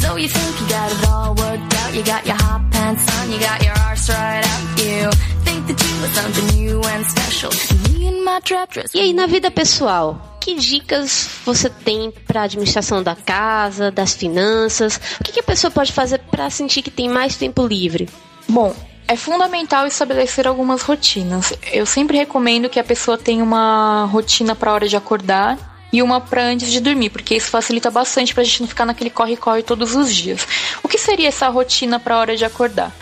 So 0.00 0.16
you 0.16 0.28
think 0.28 0.61
you 0.61 0.68
got 0.68 1.06
got 2.07 2.25
your 2.25 2.37
hot 2.37 2.63
pants 2.71 3.05
on, 3.19 3.33
you 3.33 3.39
got 3.41 3.61
your 3.65 3.75
arse 3.89 4.09
right 4.09 4.47
out, 4.47 4.79
you 4.79 5.11
think 5.43 5.67
that 5.67 5.83
you 5.83 6.05
are 6.05 6.15
something 6.15 6.47
new 6.57 6.81
and 6.81 7.05
special. 7.05 7.51
Me 7.93 8.07
and 8.07 8.25
my 8.25 8.41
trap 8.41 8.73
dress. 8.73 8.95
E 8.95 9.01
aí 9.01 9.13
na 9.13 9.27
vida 9.27 9.51
pessoal, 9.51 10.39
que 10.41 10.55
dicas 10.55 11.29
você 11.45 11.69
tem 11.69 12.13
para 12.25 12.43
a 12.43 12.45
administração 12.45 13.03
da 13.03 13.17
casa, 13.17 13.91
das 13.91 14.15
finanças? 14.15 15.01
O 15.21 15.25
que, 15.25 15.33
que 15.33 15.41
a 15.41 15.43
pessoa 15.43 15.71
pode 15.71 15.93
fazer 15.93 16.21
para 16.31 16.49
sentir 16.49 16.83
que 16.83 16.93
tem 16.93 17.09
mais 17.09 17.37
tempo 17.37 17.67
livre? 17.67 18.09
Bom, 18.49 18.73
é 19.09 19.17
fundamental 19.17 19.85
estabelecer 19.85 20.47
algumas 20.47 20.83
rotinas. 20.83 21.53
Eu 21.73 21.85
sempre 21.85 22.17
recomendo 22.17 22.69
que 22.69 22.79
a 22.79 22.85
pessoa 22.85 23.19
tenha 23.19 23.43
uma 23.43 24.05
rotina 24.05 24.55
para 24.55 24.71
a 24.71 24.75
hora 24.75 24.89
de 24.89 24.97
acordar 24.97 25.75
e 25.97 26.03
uma 26.03 26.21
para 26.21 26.43
antes 26.43 26.71
de 26.71 26.79
dormir, 26.79 27.09
porque 27.09 27.35
isso 27.35 27.50
facilita 27.50 27.91
bastante 27.91 28.35
para 28.35 28.43
a 28.43 28.45
gente 28.45 28.61
não 28.61 28.69
ficar 28.69 28.85
naquele 28.85 29.09
corre-corre 29.09 29.62
todos 29.62 29.95
os 29.95 30.15
dias. 30.15 30.47
O 30.83 30.88
que 30.88 30.99
seria 30.99 31.29
essa 31.29 31.49
rotina 31.49 31.99
para 31.99 32.15
a 32.15 32.19
hora 32.19 32.37
de 32.37 32.45
acordar? 32.45 32.95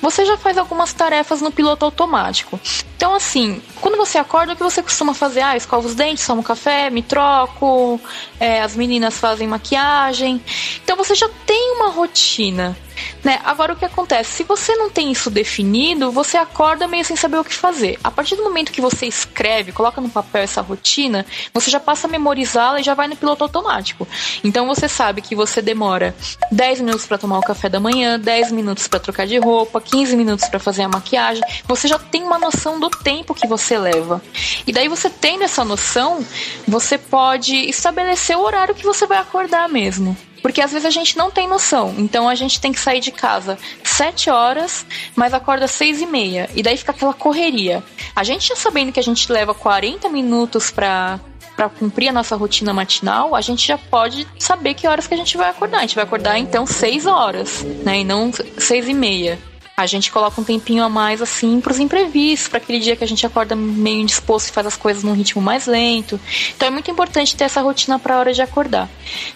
Você 0.00 0.24
já 0.24 0.36
faz 0.38 0.56
algumas 0.56 0.92
tarefas 0.94 1.42
no 1.42 1.50
piloto 1.50 1.84
automático. 1.84 2.58
Então, 2.96 3.14
assim, 3.14 3.60
quando 3.80 3.98
você 3.98 4.16
acorda, 4.16 4.54
o 4.54 4.56
que 4.56 4.62
você 4.62 4.82
costuma 4.82 5.12
fazer? 5.12 5.42
Ah, 5.42 5.56
escovo 5.56 5.86
os 5.86 5.94
dentes, 5.94 6.26
tomo 6.26 6.42
café, 6.42 6.88
me 6.88 7.02
troco, 7.02 8.00
é, 8.40 8.62
as 8.62 8.74
meninas 8.74 9.18
fazem 9.18 9.46
maquiagem. 9.46 10.42
Então, 10.82 10.96
você 10.96 11.14
já 11.14 11.28
tem 11.46 11.74
uma 11.76 11.90
rotina. 11.90 12.76
Né? 13.22 13.40
Agora 13.44 13.72
o 13.72 13.76
que 13.76 13.84
acontece? 13.84 14.30
Se 14.32 14.44
você 14.44 14.74
não 14.76 14.90
tem 14.90 15.10
isso 15.10 15.30
definido, 15.30 16.10
você 16.12 16.36
acorda 16.36 16.86
meio 16.86 17.04
sem 17.04 17.16
saber 17.16 17.38
o 17.38 17.44
que 17.44 17.54
fazer. 17.54 17.98
A 18.02 18.10
partir 18.10 18.36
do 18.36 18.44
momento 18.44 18.72
que 18.72 18.80
você 18.80 19.06
escreve, 19.06 19.72
coloca 19.72 20.00
no 20.00 20.08
papel 20.08 20.42
essa 20.42 20.60
rotina, 20.60 21.26
você 21.52 21.70
já 21.70 21.80
passa 21.80 22.06
a 22.06 22.10
memorizá-la 22.10 22.80
e 22.80 22.82
já 22.82 22.94
vai 22.94 23.08
no 23.08 23.16
piloto 23.16 23.44
automático. 23.44 24.06
Então 24.44 24.66
você 24.66 24.88
sabe 24.88 25.22
que 25.22 25.34
você 25.34 25.60
demora 25.60 26.14
10 26.50 26.80
minutos 26.80 27.06
para 27.06 27.18
tomar 27.18 27.38
o 27.38 27.42
café 27.42 27.68
da 27.68 27.80
manhã, 27.80 28.18
10 28.18 28.52
minutos 28.52 28.86
para 28.88 29.00
trocar 29.00 29.26
de 29.26 29.38
roupa, 29.38 29.80
15 29.80 30.16
minutos 30.16 30.48
para 30.48 30.58
fazer 30.58 30.82
a 30.82 30.88
maquiagem. 30.88 31.42
Você 31.66 31.88
já 31.88 31.98
tem 31.98 32.22
uma 32.22 32.38
noção 32.38 32.78
do 32.78 32.88
tempo 32.88 33.34
que 33.34 33.46
você 33.46 33.78
leva. 33.78 34.22
E 34.66 34.72
daí 34.72 34.88
você 34.88 35.10
tendo 35.10 35.44
essa 35.44 35.64
noção, 35.64 36.24
você 36.66 36.98
pode 36.98 37.54
estabelecer 37.54 38.36
o 38.36 38.42
horário 38.42 38.74
que 38.74 38.84
você 38.84 39.06
vai 39.06 39.18
acordar 39.18 39.68
mesmo. 39.68 40.16
Porque 40.42 40.60
às 40.60 40.72
vezes 40.72 40.86
a 40.86 40.90
gente 40.90 41.16
não 41.16 41.30
tem 41.30 41.48
noção. 41.48 41.94
Então 41.98 42.28
a 42.28 42.34
gente 42.34 42.60
tem 42.60 42.72
que 42.72 42.80
sair 42.80 43.00
de 43.00 43.10
casa 43.10 43.58
sete 43.82 44.30
horas, 44.30 44.86
mas 45.16 45.34
acorda 45.34 45.66
seis 45.66 46.00
e 46.00 46.06
meia. 46.06 46.48
E 46.54 46.62
daí 46.62 46.76
fica 46.76 46.92
aquela 46.92 47.14
correria. 47.14 47.82
A 48.14 48.22
gente 48.22 48.48
já 48.48 48.56
sabendo 48.56 48.92
que 48.92 49.00
a 49.00 49.02
gente 49.02 49.30
leva 49.30 49.54
40 49.54 50.08
minutos 50.08 50.70
para 50.70 51.20
para 51.56 51.68
cumprir 51.68 52.08
a 52.08 52.12
nossa 52.12 52.36
rotina 52.36 52.72
matinal, 52.72 53.34
a 53.34 53.40
gente 53.40 53.66
já 53.66 53.76
pode 53.76 54.28
saber 54.38 54.74
que 54.74 54.86
horas 54.86 55.08
que 55.08 55.14
a 55.14 55.16
gente 55.16 55.36
vai 55.36 55.50
acordar. 55.50 55.78
A 55.78 55.80
gente 55.80 55.96
vai 55.96 56.04
acordar 56.04 56.38
então 56.38 56.64
seis 56.64 57.04
horas, 57.04 57.64
né? 57.82 57.98
E 57.98 58.04
não 58.04 58.30
seis 58.56 58.86
e 58.86 58.94
meia 58.94 59.40
a 59.78 59.86
gente 59.86 60.10
coloca 60.10 60.40
um 60.40 60.44
tempinho 60.44 60.82
a 60.82 60.88
mais 60.88 61.22
assim 61.22 61.60
para 61.60 61.70
os 61.70 61.78
imprevistos, 61.78 62.48
para 62.48 62.58
aquele 62.58 62.80
dia 62.80 62.96
que 62.96 63.04
a 63.04 63.06
gente 63.06 63.24
acorda 63.24 63.54
meio 63.54 64.00
indisposto 64.00 64.50
e 64.50 64.52
faz 64.52 64.66
as 64.66 64.76
coisas 64.76 65.04
num 65.04 65.12
ritmo 65.12 65.40
mais 65.40 65.66
lento. 65.66 66.18
Então 66.56 66.66
é 66.66 66.70
muito 66.72 66.90
importante 66.90 67.36
ter 67.36 67.44
essa 67.44 67.60
rotina 67.60 67.96
para 67.96 68.16
a 68.16 68.18
hora 68.18 68.32
de 68.32 68.42
acordar. 68.42 68.88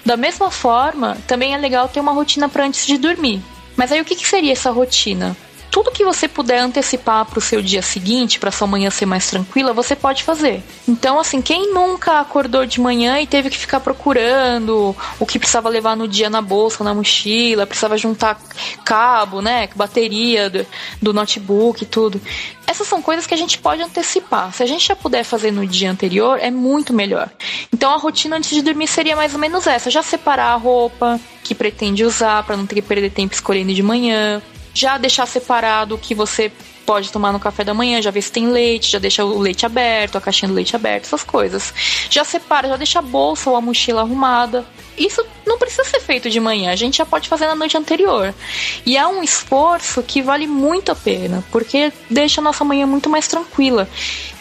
Da 0.05 0.17
mesma 0.17 0.51
forma, 0.51 1.17
também 1.29 1.55
é 1.55 1.57
legal 1.57 1.89
ter 1.89 2.01
uma 2.01 2.11
rotina 2.11 2.49
para 2.49 2.67
antes 2.67 2.85
de 2.85 2.99
dormir. 2.99 3.41
Mas 3.77 3.93
aí 3.93 4.01
o 4.01 4.05
que, 4.05 4.17
que 4.17 4.27
seria 4.27 4.51
essa 4.51 4.73
rotina? 4.73 5.37
Tudo 5.73 5.91
que 5.91 6.05
você 6.05 6.29
puder 6.29 6.59
antecipar 6.59 7.25
para 7.25 7.39
o 7.39 7.43
seu 7.43 7.63
dia 7.63 7.81
seguinte, 7.81 8.39
para 8.39 8.51
sua 8.51 8.67
manhã 8.67 8.91
ser 8.91 9.07
mais 9.07 9.31
tranquila, 9.31 9.73
você 9.73 9.97
pode 9.97 10.23
fazer. 10.23 10.63
Então, 10.87 11.19
assim, 11.19 11.41
quem 11.41 11.73
nunca 11.73 12.21
acordou 12.21 12.67
de 12.67 12.79
manhã 12.79 13.19
e 13.19 13.27
teve 13.27 13.49
que 13.49 13.57
ficar 13.57 13.81
procurando 13.81 14.95
o 15.19 15.25
que 15.25 15.39
precisava 15.39 15.71
levar 15.71 15.97
no 15.97 16.07
dia 16.07 16.29
na 16.29 16.43
bolsa, 16.43 16.85
na 16.85 16.93
mochila, 16.93 17.67
precisava 17.67 17.97
juntar 17.97 18.39
cabo, 18.85 19.41
né, 19.41 19.67
bateria 19.75 20.51
do, 20.51 20.67
do 21.01 21.15
notebook 21.15 21.83
e 21.83 21.87
tudo. 21.87 22.21
Essas 22.67 22.87
são 22.87 23.01
coisas 23.01 23.27
que 23.27 23.33
a 23.33 23.39
gente 23.39 23.57
pode 23.57 23.81
antecipar. 23.81 24.53
Se 24.53 24.63
a 24.63 24.67
gente 24.67 24.87
já 24.87 24.95
puder 24.95 25.25
fazer 25.25 25.51
no 25.51 25.67
dia 25.67 25.91
anterior, 25.91 26.39
é 26.39 26.51
muito 26.51 26.93
melhor. 26.93 27.31
Então, 27.73 27.91
a 27.91 27.97
rotina 27.97 28.37
antes 28.37 28.51
de 28.51 28.61
dormir 28.61 28.89
seria 28.89 29.17
mais 29.17 29.33
ou 29.33 29.41
menos 29.41 29.67
essa: 29.67 29.91
já 29.91 30.03
separar 30.03 30.53
a 30.53 30.57
roupa 30.57 31.19
que 31.43 31.55
pretende 31.55 32.05
usar 32.05 32.43
para 32.45 32.59
não 32.59 32.67
ter 32.67 32.75
que 32.77 32.83
perder 32.83 33.11
tempo 33.11 33.35
escolhendo 33.35 33.73
de 33.73 33.83
manhã 33.83 34.43
já 34.75 34.99
deixar 34.99 35.27
separado 35.27 35.95
o 35.95 35.99
que 35.99 36.15
você 36.15 36.51
pode 36.85 37.13
tomar 37.13 37.33
no 37.33 37.41
café 37.41 37.65
da 37.65 37.73
manhã, 37.73 38.03
já 38.03 38.11
ver 38.11 38.23
se 38.23 38.33
tem 38.33 38.49
leite, 38.49 38.91
já 38.91 38.99
deixa 38.99 39.25
o 39.25 39.39
leite 39.39 39.65
aberto, 39.65 40.19
a 40.19 40.21
caixinha 40.21 40.49
do 40.49 40.55
leite 40.55 40.75
aberta, 40.75 41.07
essas 41.07 41.23
coisas. 41.23 41.73
Já 42.11 42.25
separa, 42.25 42.69
já 42.69 42.77
deixa 42.77 42.99
a 42.99 43.03
bolsa 43.03 43.51
ou 43.51 43.57
a 43.57 43.61
mochila 43.61 44.01
arrumada. 44.01 44.67
Isso 44.97 45.25
não 45.47 45.59
precisa 45.59 45.85
ser 45.85 46.01
feito 46.01 46.29
de 46.29 46.39
manhã, 46.39 46.71
a 46.71 46.77
gente 46.77 46.99
já 46.99 47.07
pode 47.07 47.29
fazer 47.29 47.47
na 47.47 47.55
noite 47.55 47.77
anterior. 47.77 48.35
E 48.85 48.97
é 48.97 49.07
um 49.07 49.23
esforço 49.23 50.03
que 50.03 50.21
vale 50.21 50.47
muito 50.47 50.93
a 50.93 50.95
pena, 50.95 51.43
porque 51.51 51.93
deixa 52.11 52.41
a 52.41 52.45
nossa 52.45 52.65
manhã 52.65 52.87
muito 52.87 53.09
mais 53.09 53.27
tranquila. 53.27 53.89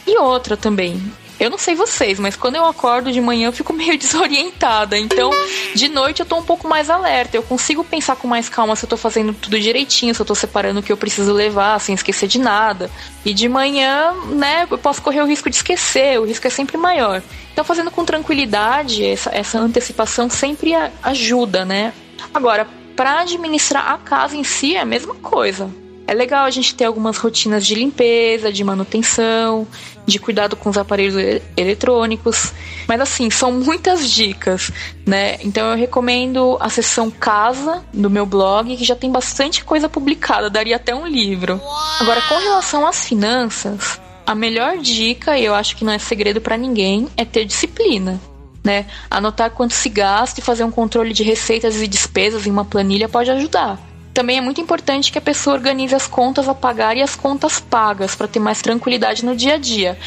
E 0.05 0.17
outra 0.17 0.57
também, 0.57 1.01
eu 1.41 1.49
não 1.49 1.57
sei 1.57 1.73
vocês, 1.73 2.19
mas 2.19 2.35
quando 2.35 2.55
eu 2.55 2.65
acordo 2.65 3.11
de 3.11 3.19
manhã 3.19 3.47
eu 3.47 3.51
fico 3.51 3.73
meio 3.73 3.97
desorientada. 3.97 4.95
Então, 4.95 5.31
de 5.73 5.89
noite 5.89 6.19
eu 6.19 6.25
tô 6.25 6.37
um 6.37 6.43
pouco 6.43 6.67
mais 6.67 6.87
alerta. 6.87 7.35
Eu 7.35 7.41
consigo 7.41 7.83
pensar 7.83 8.15
com 8.15 8.27
mais 8.27 8.47
calma 8.47 8.75
se 8.75 8.85
eu 8.85 8.89
tô 8.89 8.95
fazendo 8.95 9.33
tudo 9.33 9.59
direitinho, 9.59 10.13
se 10.13 10.21
eu 10.21 10.25
tô 10.25 10.35
separando 10.35 10.79
o 10.79 10.83
que 10.83 10.91
eu 10.91 10.97
preciso 10.97 11.33
levar, 11.33 11.79
sem 11.79 11.95
esquecer 11.95 12.27
de 12.27 12.37
nada. 12.37 12.91
E 13.25 13.33
de 13.33 13.49
manhã, 13.49 14.13
né, 14.29 14.67
eu 14.69 14.77
posso 14.77 15.01
correr 15.01 15.21
o 15.21 15.25
risco 15.25 15.49
de 15.49 15.55
esquecer, 15.55 16.19
o 16.19 16.25
risco 16.25 16.45
é 16.45 16.49
sempre 16.51 16.77
maior. 16.77 17.23
Então, 17.51 17.65
fazendo 17.65 17.89
com 17.89 18.05
tranquilidade, 18.05 19.03
essa, 19.03 19.31
essa 19.33 19.59
antecipação 19.59 20.29
sempre 20.29 20.73
ajuda, 21.01 21.65
né? 21.65 21.91
Agora, 22.31 22.67
para 22.95 23.21
administrar 23.21 23.91
a 23.91 23.97
casa 23.97 24.37
em 24.37 24.43
si 24.43 24.75
é 24.75 24.81
a 24.81 24.85
mesma 24.85 25.15
coisa. 25.15 25.80
É 26.07 26.13
legal 26.13 26.45
a 26.45 26.49
gente 26.49 26.75
ter 26.75 26.85
algumas 26.85 27.17
rotinas 27.17 27.65
de 27.65 27.75
limpeza, 27.75 28.51
de 28.51 28.63
manutenção, 28.63 29.67
de 30.05 30.19
cuidado 30.19 30.55
com 30.55 30.69
os 30.69 30.77
aparelhos 30.77 31.41
eletrônicos. 31.55 32.53
Mas 32.87 32.99
assim, 32.99 33.29
são 33.29 33.51
muitas 33.51 34.09
dicas, 34.09 34.71
né? 35.05 35.37
Então 35.41 35.69
eu 35.71 35.77
recomendo 35.77 36.57
a 36.59 36.69
seção 36.69 37.09
casa 37.09 37.83
do 37.93 38.09
meu 38.09 38.25
blog, 38.25 38.75
que 38.75 38.83
já 38.83 38.95
tem 38.95 39.11
bastante 39.11 39.63
coisa 39.63 39.87
publicada, 39.87 40.49
daria 40.49 40.75
até 40.75 40.93
um 40.93 41.07
livro. 41.07 41.61
Agora, 41.99 42.21
com 42.23 42.37
relação 42.37 42.85
às 42.85 43.05
finanças, 43.05 43.99
a 44.25 44.35
melhor 44.35 44.77
dica, 44.77 45.37
e 45.37 45.45
eu 45.45 45.53
acho 45.53 45.75
que 45.75 45.85
não 45.85 45.93
é 45.93 45.99
segredo 45.99 46.41
para 46.41 46.57
ninguém, 46.57 47.07
é 47.15 47.25
ter 47.25 47.45
disciplina. 47.45 48.19
Né? 48.63 48.85
Anotar 49.09 49.49
quanto 49.51 49.73
se 49.73 49.89
gasta 49.89 50.39
e 50.39 50.43
fazer 50.43 50.63
um 50.63 50.69
controle 50.69 51.13
de 51.13 51.23
receitas 51.23 51.81
e 51.81 51.87
despesas 51.87 52.45
em 52.45 52.51
uma 52.51 52.63
planilha 52.63 53.09
pode 53.09 53.31
ajudar. 53.31 53.90
Também 54.13 54.37
é 54.37 54.41
muito 54.41 54.59
importante 54.59 55.11
que 55.11 55.17
a 55.17 55.21
pessoa 55.21 55.55
organize 55.55 55.95
as 55.95 56.05
contas 56.05 56.49
a 56.49 56.53
pagar 56.53 56.97
e 56.97 57.01
as 57.01 57.15
contas 57.15 57.59
pagas 57.59 58.15
para 58.15 58.27
ter 58.27 58.39
mais 58.39 58.61
tranquilidade 58.61 59.25
no 59.25 59.35
dia 59.35 59.55
a 59.55 59.57
dia. 59.57 59.97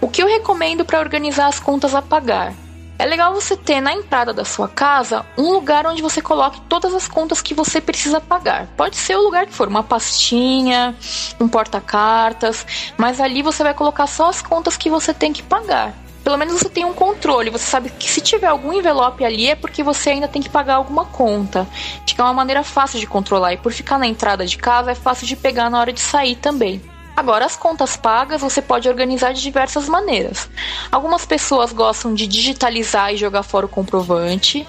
O 0.00 0.08
que 0.08 0.22
eu 0.22 0.26
recomendo 0.26 0.84
para 0.84 0.98
organizar 0.98 1.46
as 1.46 1.60
contas 1.60 1.94
a 1.94 2.02
pagar? 2.02 2.52
É 2.98 3.04
legal 3.04 3.32
você 3.32 3.56
ter 3.56 3.80
na 3.80 3.92
entrada 3.92 4.32
da 4.32 4.44
sua 4.44 4.68
casa 4.68 5.24
um 5.36 5.50
lugar 5.50 5.86
onde 5.86 6.02
você 6.02 6.20
coloque 6.20 6.60
todas 6.62 6.94
as 6.94 7.08
contas 7.08 7.40
que 7.40 7.54
você 7.54 7.80
precisa 7.80 8.20
pagar. 8.20 8.68
Pode 8.76 8.96
ser 8.96 9.16
o 9.16 9.22
lugar 9.22 9.46
que 9.46 9.52
for, 9.52 9.66
uma 9.66 9.82
pastinha, 9.82 10.94
um 11.40 11.48
porta-cartas, 11.48 12.66
mas 12.96 13.20
ali 13.20 13.42
você 13.42 13.62
vai 13.62 13.74
colocar 13.74 14.06
só 14.06 14.28
as 14.28 14.42
contas 14.42 14.76
que 14.76 14.90
você 14.90 15.14
tem 15.14 15.32
que 15.32 15.42
pagar 15.42 16.01
pelo 16.22 16.36
menos 16.36 16.54
você 16.54 16.68
tem 16.68 16.84
um 16.84 16.94
controle. 16.94 17.50
Você 17.50 17.64
sabe 17.64 17.90
que 17.90 18.08
se 18.08 18.20
tiver 18.20 18.46
algum 18.46 18.72
envelope 18.72 19.24
ali 19.24 19.50
é 19.50 19.54
porque 19.54 19.82
você 19.82 20.10
ainda 20.10 20.28
tem 20.28 20.42
que 20.42 20.48
pagar 20.48 20.76
alguma 20.76 21.04
conta. 21.04 21.66
Fica 22.06 22.22
uma 22.22 22.32
maneira 22.32 22.62
fácil 22.62 22.98
de 22.98 23.06
controlar. 23.06 23.52
E 23.52 23.56
por 23.56 23.72
ficar 23.72 23.98
na 23.98 24.06
entrada 24.06 24.46
de 24.46 24.56
casa 24.56 24.92
é 24.92 24.94
fácil 24.94 25.26
de 25.26 25.36
pegar 25.36 25.68
na 25.68 25.80
hora 25.80 25.92
de 25.92 26.00
sair 26.00 26.36
também. 26.36 26.80
Agora, 27.14 27.44
as 27.44 27.56
contas 27.56 27.96
pagas 27.96 28.40
você 28.40 28.62
pode 28.62 28.88
organizar 28.88 29.32
de 29.32 29.42
diversas 29.42 29.88
maneiras. 29.88 30.48
Algumas 30.90 31.26
pessoas 31.26 31.72
gostam 31.72 32.14
de 32.14 32.26
digitalizar 32.26 33.12
e 33.12 33.16
jogar 33.16 33.42
fora 33.42 33.66
o 33.66 33.68
comprovante. 33.68 34.66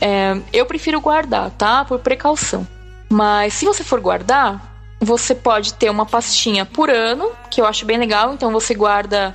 É, 0.00 0.36
eu 0.52 0.66
prefiro 0.66 1.00
guardar, 1.00 1.50
tá? 1.52 1.84
Por 1.84 1.98
precaução. 2.00 2.66
Mas 3.08 3.54
se 3.54 3.64
você 3.64 3.82
for 3.82 4.00
guardar, 4.00 4.60
você 5.00 5.34
pode 5.34 5.74
ter 5.74 5.90
uma 5.90 6.04
pastinha 6.04 6.66
por 6.66 6.90
ano, 6.90 7.30
que 7.50 7.60
eu 7.60 7.66
acho 7.66 7.86
bem 7.86 7.98
legal. 7.98 8.34
Então 8.34 8.50
você 8.52 8.74
guarda 8.74 9.34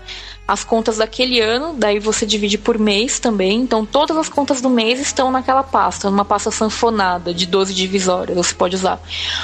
as 0.51 0.65
contas 0.65 0.97
daquele 0.97 1.39
ano, 1.39 1.73
daí 1.77 1.97
você 1.97 2.25
divide 2.25 2.57
por 2.57 2.77
mês 2.77 3.19
também. 3.19 3.61
Então 3.61 3.85
todas 3.85 4.17
as 4.17 4.27
contas 4.27 4.59
do 4.59 4.69
mês 4.69 4.99
estão 4.99 5.31
naquela 5.31 5.63
pasta, 5.63 6.09
numa 6.09 6.25
pasta 6.25 6.51
sanfonada 6.51 7.33
de 7.33 7.45
12 7.45 7.73
divisórias, 7.73 8.35
você 8.35 8.53
pode 8.53 8.75
usar. 8.75 8.99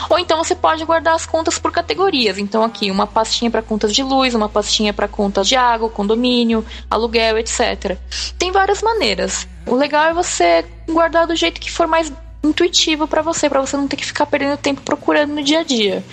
Ou 0.10 0.20
então 0.20 0.38
você 0.38 0.54
pode 0.54 0.84
guardar 0.84 1.16
as 1.16 1.26
contas 1.26 1.58
por 1.58 1.72
categorias. 1.72 2.38
Então 2.38 2.62
aqui 2.62 2.92
uma 2.92 3.08
pastinha 3.08 3.50
para 3.50 3.62
contas 3.62 3.94
de 3.94 4.04
luz, 4.04 4.36
uma 4.36 4.50
pastinha 4.50 4.92
para 4.92 5.08
contas 5.08 5.48
de 5.48 5.56
água, 5.56 5.90
condomínio, 5.90 6.66
aluguel, 6.90 7.38
etc. 7.38 7.98
Tem 8.38 8.52
várias 8.52 8.82
maneiras. 8.82 9.48
O 9.66 9.76
legal 9.76 10.10
é 10.10 10.14
você 10.14 10.66
guardar 10.90 11.26
do 11.26 11.38
jeito 11.38 11.62
que 11.62 11.72
for 11.72 11.88
mais 11.88 12.12
intuitivo 12.44 13.08
para 13.08 13.22
você, 13.22 13.50
para 13.50 13.62
você 13.62 13.76
não 13.76 13.88
ter 13.88 13.96
que 13.96 14.06
ficar 14.06 14.26
perdendo 14.26 14.58
tempo 14.58 14.82
procurando 14.82 15.34
no 15.34 15.44
dia 15.44 15.60
a 15.60 15.64
dia. 15.64 16.04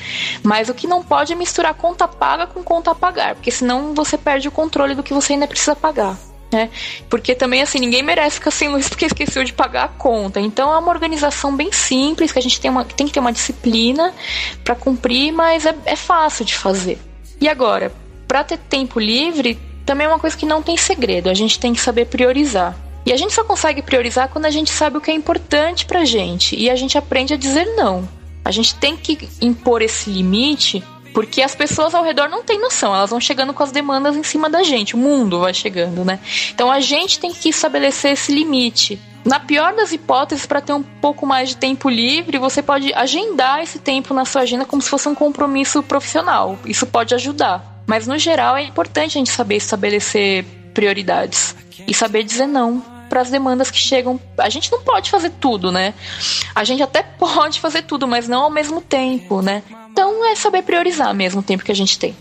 Mas 0.43 0.69
o 0.69 0.75
que 0.75 0.87
não 0.87 1.03
pode 1.03 1.33
é 1.33 1.37
misturar 1.37 1.75
conta 1.75 2.09
paga 2.09 2.47
com 2.47 2.63
conta 2.63 2.91
a 2.91 2.95
pagar, 2.95 3.35
porque 3.35 3.51
senão 3.51 3.95
você 3.95 4.17
perde 4.17 4.49
o 4.49 4.53
controle 4.53 4.95
do 4.95 5.03
que 5.03 5.15
você 5.15 5.35
ainda 5.35 5.47
precisa 5.47 5.77
pagar. 5.77 6.17
Né? 6.53 6.71
Porque 7.09 7.35
também 7.35 7.63
assim, 7.63 7.81
ninguém 7.81 8.03
merece 8.03 8.37
ficar 8.37 8.53
sem 8.53 8.69
luz 8.69 8.87
porque 8.91 9.07
esqueceu 9.07 9.43
de 9.43 9.53
pagar 9.53 9.85
a 9.85 9.89
conta. 9.89 10.41
Então 10.41 10.73
é 10.73 10.79
uma 10.79 10.91
organização 10.91 11.55
bem 11.55 11.73
simples, 11.73 12.33
que 12.33 12.39
a 12.39 12.43
gente 12.43 12.61
tem, 12.61 12.71
uma, 12.71 12.85
tem 12.85 13.07
que 13.07 13.13
ter 13.13 13.21
uma 13.21 13.33
disciplina 13.33 14.15
para 14.63 14.75
cumprir, 14.75 15.33
mas 15.33 15.67
é, 15.67 15.75
é 15.85 15.97
fácil 15.97 16.45
de 16.45 16.55
fazer. 16.55 16.99
E 17.41 17.49
agora, 17.49 17.93
para 18.29 18.45
ter 18.45 18.59
tempo 18.59 19.01
livre, 19.01 19.59
também 19.85 20.07
é 20.07 20.09
uma 20.09 20.19
coisa 20.19 20.37
que 20.37 20.47
não 20.47 20.63
tem 20.63 20.77
segredo, 20.77 21.29
a 21.29 21.35
gente 21.35 21.59
tem 21.59 21.73
que 21.73 21.81
saber 21.81 22.07
priorizar. 22.07 22.84
E 23.07 23.13
a 23.13 23.17
gente 23.17 23.35
só 23.35 23.45
consegue 23.45 23.83
priorizar 23.83 24.29
quando 24.29 24.47
a 24.47 24.51
gente 24.51 24.71
sabe 24.71 24.97
o 24.97 25.01
que 25.01 25.11
é 25.11 25.15
importante 25.15 25.85
pra 25.85 26.05
gente 26.05 26.57
e 26.57 26.71
a 26.71 26.77
gente 26.77 26.97
aprende 26.97 27.35
a 27.35 27.37
dizer 27.37 27.67
não. 27.77 28.09
A 28.45 28.51
gente 28.51 28.75
tem 28.77 28.97
que 28.97 29.29
impor 29.41 29.83
esse 29.83 30.11
limite 30.11 30.83
porque 31.13 31.43
as 31.43 31.55
pessoas 31.55 31.95
ao 31.95 32.03
redor 32.03 32.29
não 32.29 32.43
têm 32.43 32.61
noção, 32.61 32.93
elas 32.95 33.11
vão 33.11 33.21
chegando 33.21 33.55
com 33.55 33.63
as 33.63 33.71
demandas 33.71 34.17
em 34.17 34.25
cima 34.25 34.51
da 34.51 34.65
gente, 34.65 34.97
o 34.97 34.99
mundo 34.99 35.41
vai 35.41 35.55
chegando, 35.55 36.05
né? 36.05 36.19
Então 36.53 36.73
a 36.73 36.81
gente 36.81 37.21
tem 37.21 37.33
que 37.33 37.51
estabelecer 37.51 38.13
esse 38.13 38.33
limite. 38.35 39.01
Na 39.25 39.39
pior 39.39 39.75
das 39.75 39.93
hipóteses, 39.93 40.45
para 40.45 40.61
ter 40.61 40.73
um 40.73 40.83
pouco 40.83 41.25
mais 41.25 41.51
de 41.51 41.57
tempo 41.57 41.89
livre, 41.89 42.37
você 42.37 42.63
pode 42.63 42.93
agendar 42.93 43.63
esse 43.63 43.79
tempo 43.79 44.13
na 44.13 44.25
sua 44.25 44.43
agenda 44.43 44.65
como 44.65 44.83
se 44.83 44.91
fosse 44.91 45.09
um 45.09 45.15
compromisso 45.15 45.83
profissional. 45.83 46.59
Isso 46.67 46.85
pode 46.85 47.15
ajudar. 47.15 47.83
Mas 47.87 48.07
no 48.07 48.19
geral 48.19 48.57
é 48.57 48.65
importante 48.65 49.17
a 49.17 49.21
gente 49.21 49.31
saber 49.31 49.57
estabelecer 49.57 50.45
prioridades 50.75 51.55
e 51.87 51.95
saber 51.95 52.25
dizer 52.25 52.47
não 52.47 52.94
para 53.09 53.21
as 53.21 53.31
demandas 53.31 53.71
que 53.71 53.79
chegam. 53.79 54.21
A 54.39 54.49
gente 54.49 54.71
não 54.71 54.83
pode 54.83 55.11
fazer 55.11 55.31
tudo, 55.41 55.71
né? 55.71 55.95
A 56.55 56.65
gente 56.65 56.83
até 56.83 57.03
pode 57.19 57.61
fazer 57.61 57.83
tudo, 57.83 58.07
mas 58.07 58.29
não 58.29 58.45
ao 58.45 58.51
mesmo 58.51 58.81
tempo, 58.81 59.43
né? 59.43 59.63
Então 59.91 60.25
é 60.25 60.35
saber 60.35 60.63
priorizar 60.63 61.15
mesmo 61.15 61.41
o 61.41 61.43
tempo 61.45 61.65
que 61.65 61.73
a 61.73 61.77
gente 61.77 61.99
tem. 61.99 62.17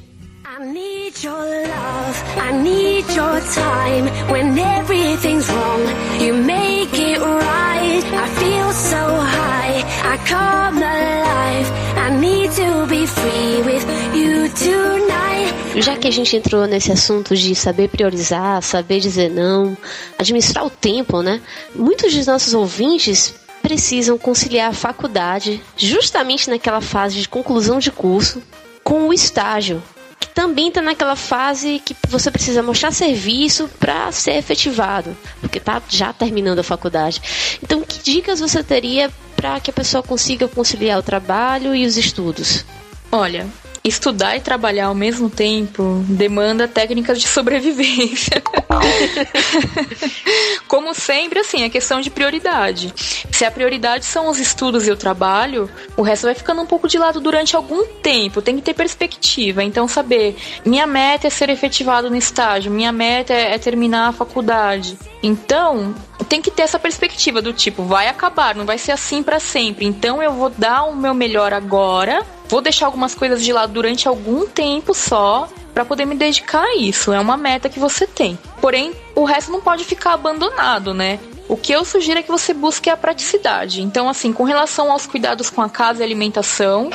Need 1.13 1.25
your 1.25 1.67
love, 1.67 2.23
I 2.37 2.51
need 2.63 3.05
your 3.13 3.39
time 3.53 4.05
when 4.31 4.57
everything's 4.57 5.47
wrong. 5.47 5.81
You 6.19 6.33
make 6.33 6.91
it 6.93 7.19
right. 7.19 8.03
I 8.03 8.27
feel 8.39 8.71
so 8.71 8.97
high, 8.97 9.83
I 10.11 10.17
come 10.27 10.77
alive. 10.77 11.71
I 11.97 12.09
need 12.19 12.51
to 12.53 12.87
be 12.87 13.05
free 13.05 13.61
with 13.61 13.85
you 14.15 14.49
tonight. 14.55 15.81
Já 15.83 15.95
que 15.97 16.07
a 16.07 16.11
gente 16.11 16.35
entrou 16.35 16.65
nesse 16.65 16.91
assunto 16.91 17.35
de 17.35 17.53
saber 17.53 17.89
priorizar, 17.89 18.63
saber 18.63 18.99
dizer 18.99 19.29
não, 19.29 19.77
administrar 20.17 20.65
o 20.65 20.69
tempo, 20.69 21.21
né? 21.21 21.41
Muitos 21.75 22.15
dos 22.15 22.25
nossos 22.25 22.55
ouvintes 22.55 23.35
precisam 23.61 24.17
conciliar 24.17 24.71
a 24.71 24.73
faculdade, 24.73 25.61
justamente 25.77 26.49
naquela 26.49 26.81
fase 26.81 27.19
de 27.19 27.29
conclusão 27.29 27.77
de 27.77 27.91
curso, 27.91 28.41
com 28.83 29.07
o 29.07 29.13
estágio, 29.13 29.81
também 30.27 30.69
está 30.69 30.81
naquela 30.81 31.15
fase 31.15 31.81
que 31.83 31.95
você 32.07 32.29
precisa 32.31 32.63
mostrar 32.63 32.91
serviço 32.91 33.69
para 33.79 34.11
ser 34.11 34.33
efetivado, 34.33 35.15
porque 35.39 35.57
está 35.57 35.81
já 35.89 36.13
terminando 36.13 36.59
a 36.59 36.63
faculdade. 36.63 37.21
Então, 37.61 37.81
que 37.81 37.99
dicas 38.03 38.39
você 38.39 38.63
teria 38.63 39.11
para 39.35 39.59
que 39.59 39.69
a 39.69 39.73
pessoa 39.73 40.01
consiga 40.01 40.47
conciliar 40.47 40.99
o 40.99 41.03
trabalho 41.03 41.75
e 41.75 41.85
os 41.85 41.97
estudos? 41.97 42.65
Olha, 43.11 43.47
estudar 43.83 44.37
e 44.37 44.39
trabalhar 44.39 44.87
ao 44.87 44.95
mesmo 44.95 45.29
tempo 45.29 46.03
demanda 46.07 46.67
técnicas 46.67 47.19
de 47.19 47.27
sobrevivência. 47.27 48.41
Como 50.67 50.93
sempre, 50.93 51.39
assim, 51.39 51.63
é 51.63 51.69
questão 51.69 52.01
de 52.01 52.09
prioridade. 52.09 52.93
Se 53.31 53.45
a 53.45 53.51
prioridade 53.51 54.05
são 54.05 54.29
os 54.29 54.39
estudos 54.39 54.87
e 54.87 54.91
o 54.91 54.97
trabalho, 54.97 55.69
o 55.95 56.01
resto 56.01 56.23
vai 56.23 56.35
ficando 56.35 56.61
um 56.61 56.65
pouco 56.65 56.87
de 56.87 56.97
lado 56.97 57.19
durante 57.19 57.55
algum 57.55 57.85
tempo. 57.85 58.41
Tem 58.41 58.55
que 58.55 58.61
ter 58.61 58.73
perspectiva. 58.73 59.63
Então, 59.63 59.87
saber, 59.87 60.35
minha 60.65 60.87
meta 60.87 61.27
é 61.27 61.29
ser 61.29 61.49
efetivado 61.49 62.09
no 62.09 62.15
estágio, 62.15 62.71
minha 62.71 62.91
meta 62.91 63.33
é, 63.33 63.53
é 63.53 63.57
terminar 63.57 64.09
a 64.09 64.13
faculdade. 64.13 64.97
Então, 65.21 65.93
tem 66.27 66.41
que 66.41 66.51
ter 66.51 66.63
essa 66.63 66.79
perspectiva 66.79 67.41
do 67.41 67.53
tipo, 67.53 67.83
vai 67.83 68.07
acabar, 68.07 68.55
não 68.55 68.65
vai 68.65 68.77
ser 68.77 68.91
assim 68.91 69.23
para 69.23 69.39
sempre. 69.39 69.85
Então, 69.85 70.21
eu 70.21 70.33
vou 70.33 70.49
dar 70.49 70.83
o 70.83 70.95
meu 70.95 71.13
melhor 71.13 71.53
agora 71.53 72.25
vou 72.53 72.61
deixar 72.61 72.85
algumas 72.85 73.15
coisas 73.15 73.43
de 73.43 73.51
lado 73.51 73.73
durante 73.73 74.07
algum 74.07 74.45
tempo 74.45 74.93
só 74.93 75.49
para 75.73 75.85
poder 75.85 76.05
me 76.05 76.15
dedicar 76.15 76.63
a 76.63 76.75
isso. 76.75 77.11
É 77.11 77.19
uma 77.19 77.37
meta 77.37 77.69
que 77.69 77.79
você 77.79 78.05
tem. 78.05 78.37
Porém, 78.61 78.93
o 79.15 79.23
resto 79.23 79.51
não 79.51 79.61
pode 79.61 79.83
ficar 79.83 80.13
abandonado, 80.13 80.93
né? 80.93 81.19
O 81.47 81.57
que 81.57 81.73
eu 81.73 81.83
sugiro 81.83 82.19
é 82.19 82.23
que 82.23 82.31
você 82.31 82.53
busque 82.53 82.89
a 82.89 82.97
praticidade. 82.97 83.81
Então, 83.81 84.07
assim, 84.07 84.31
com 84.31 84.43
relação 84.43 84.91
aos 84.91 85.05
cuidados 85.05 85.49
com 85.49 85.61
a 85.61 85.69
casa 85.69 86.01
e 86.01 86.03
alimentação, 86.03 86.89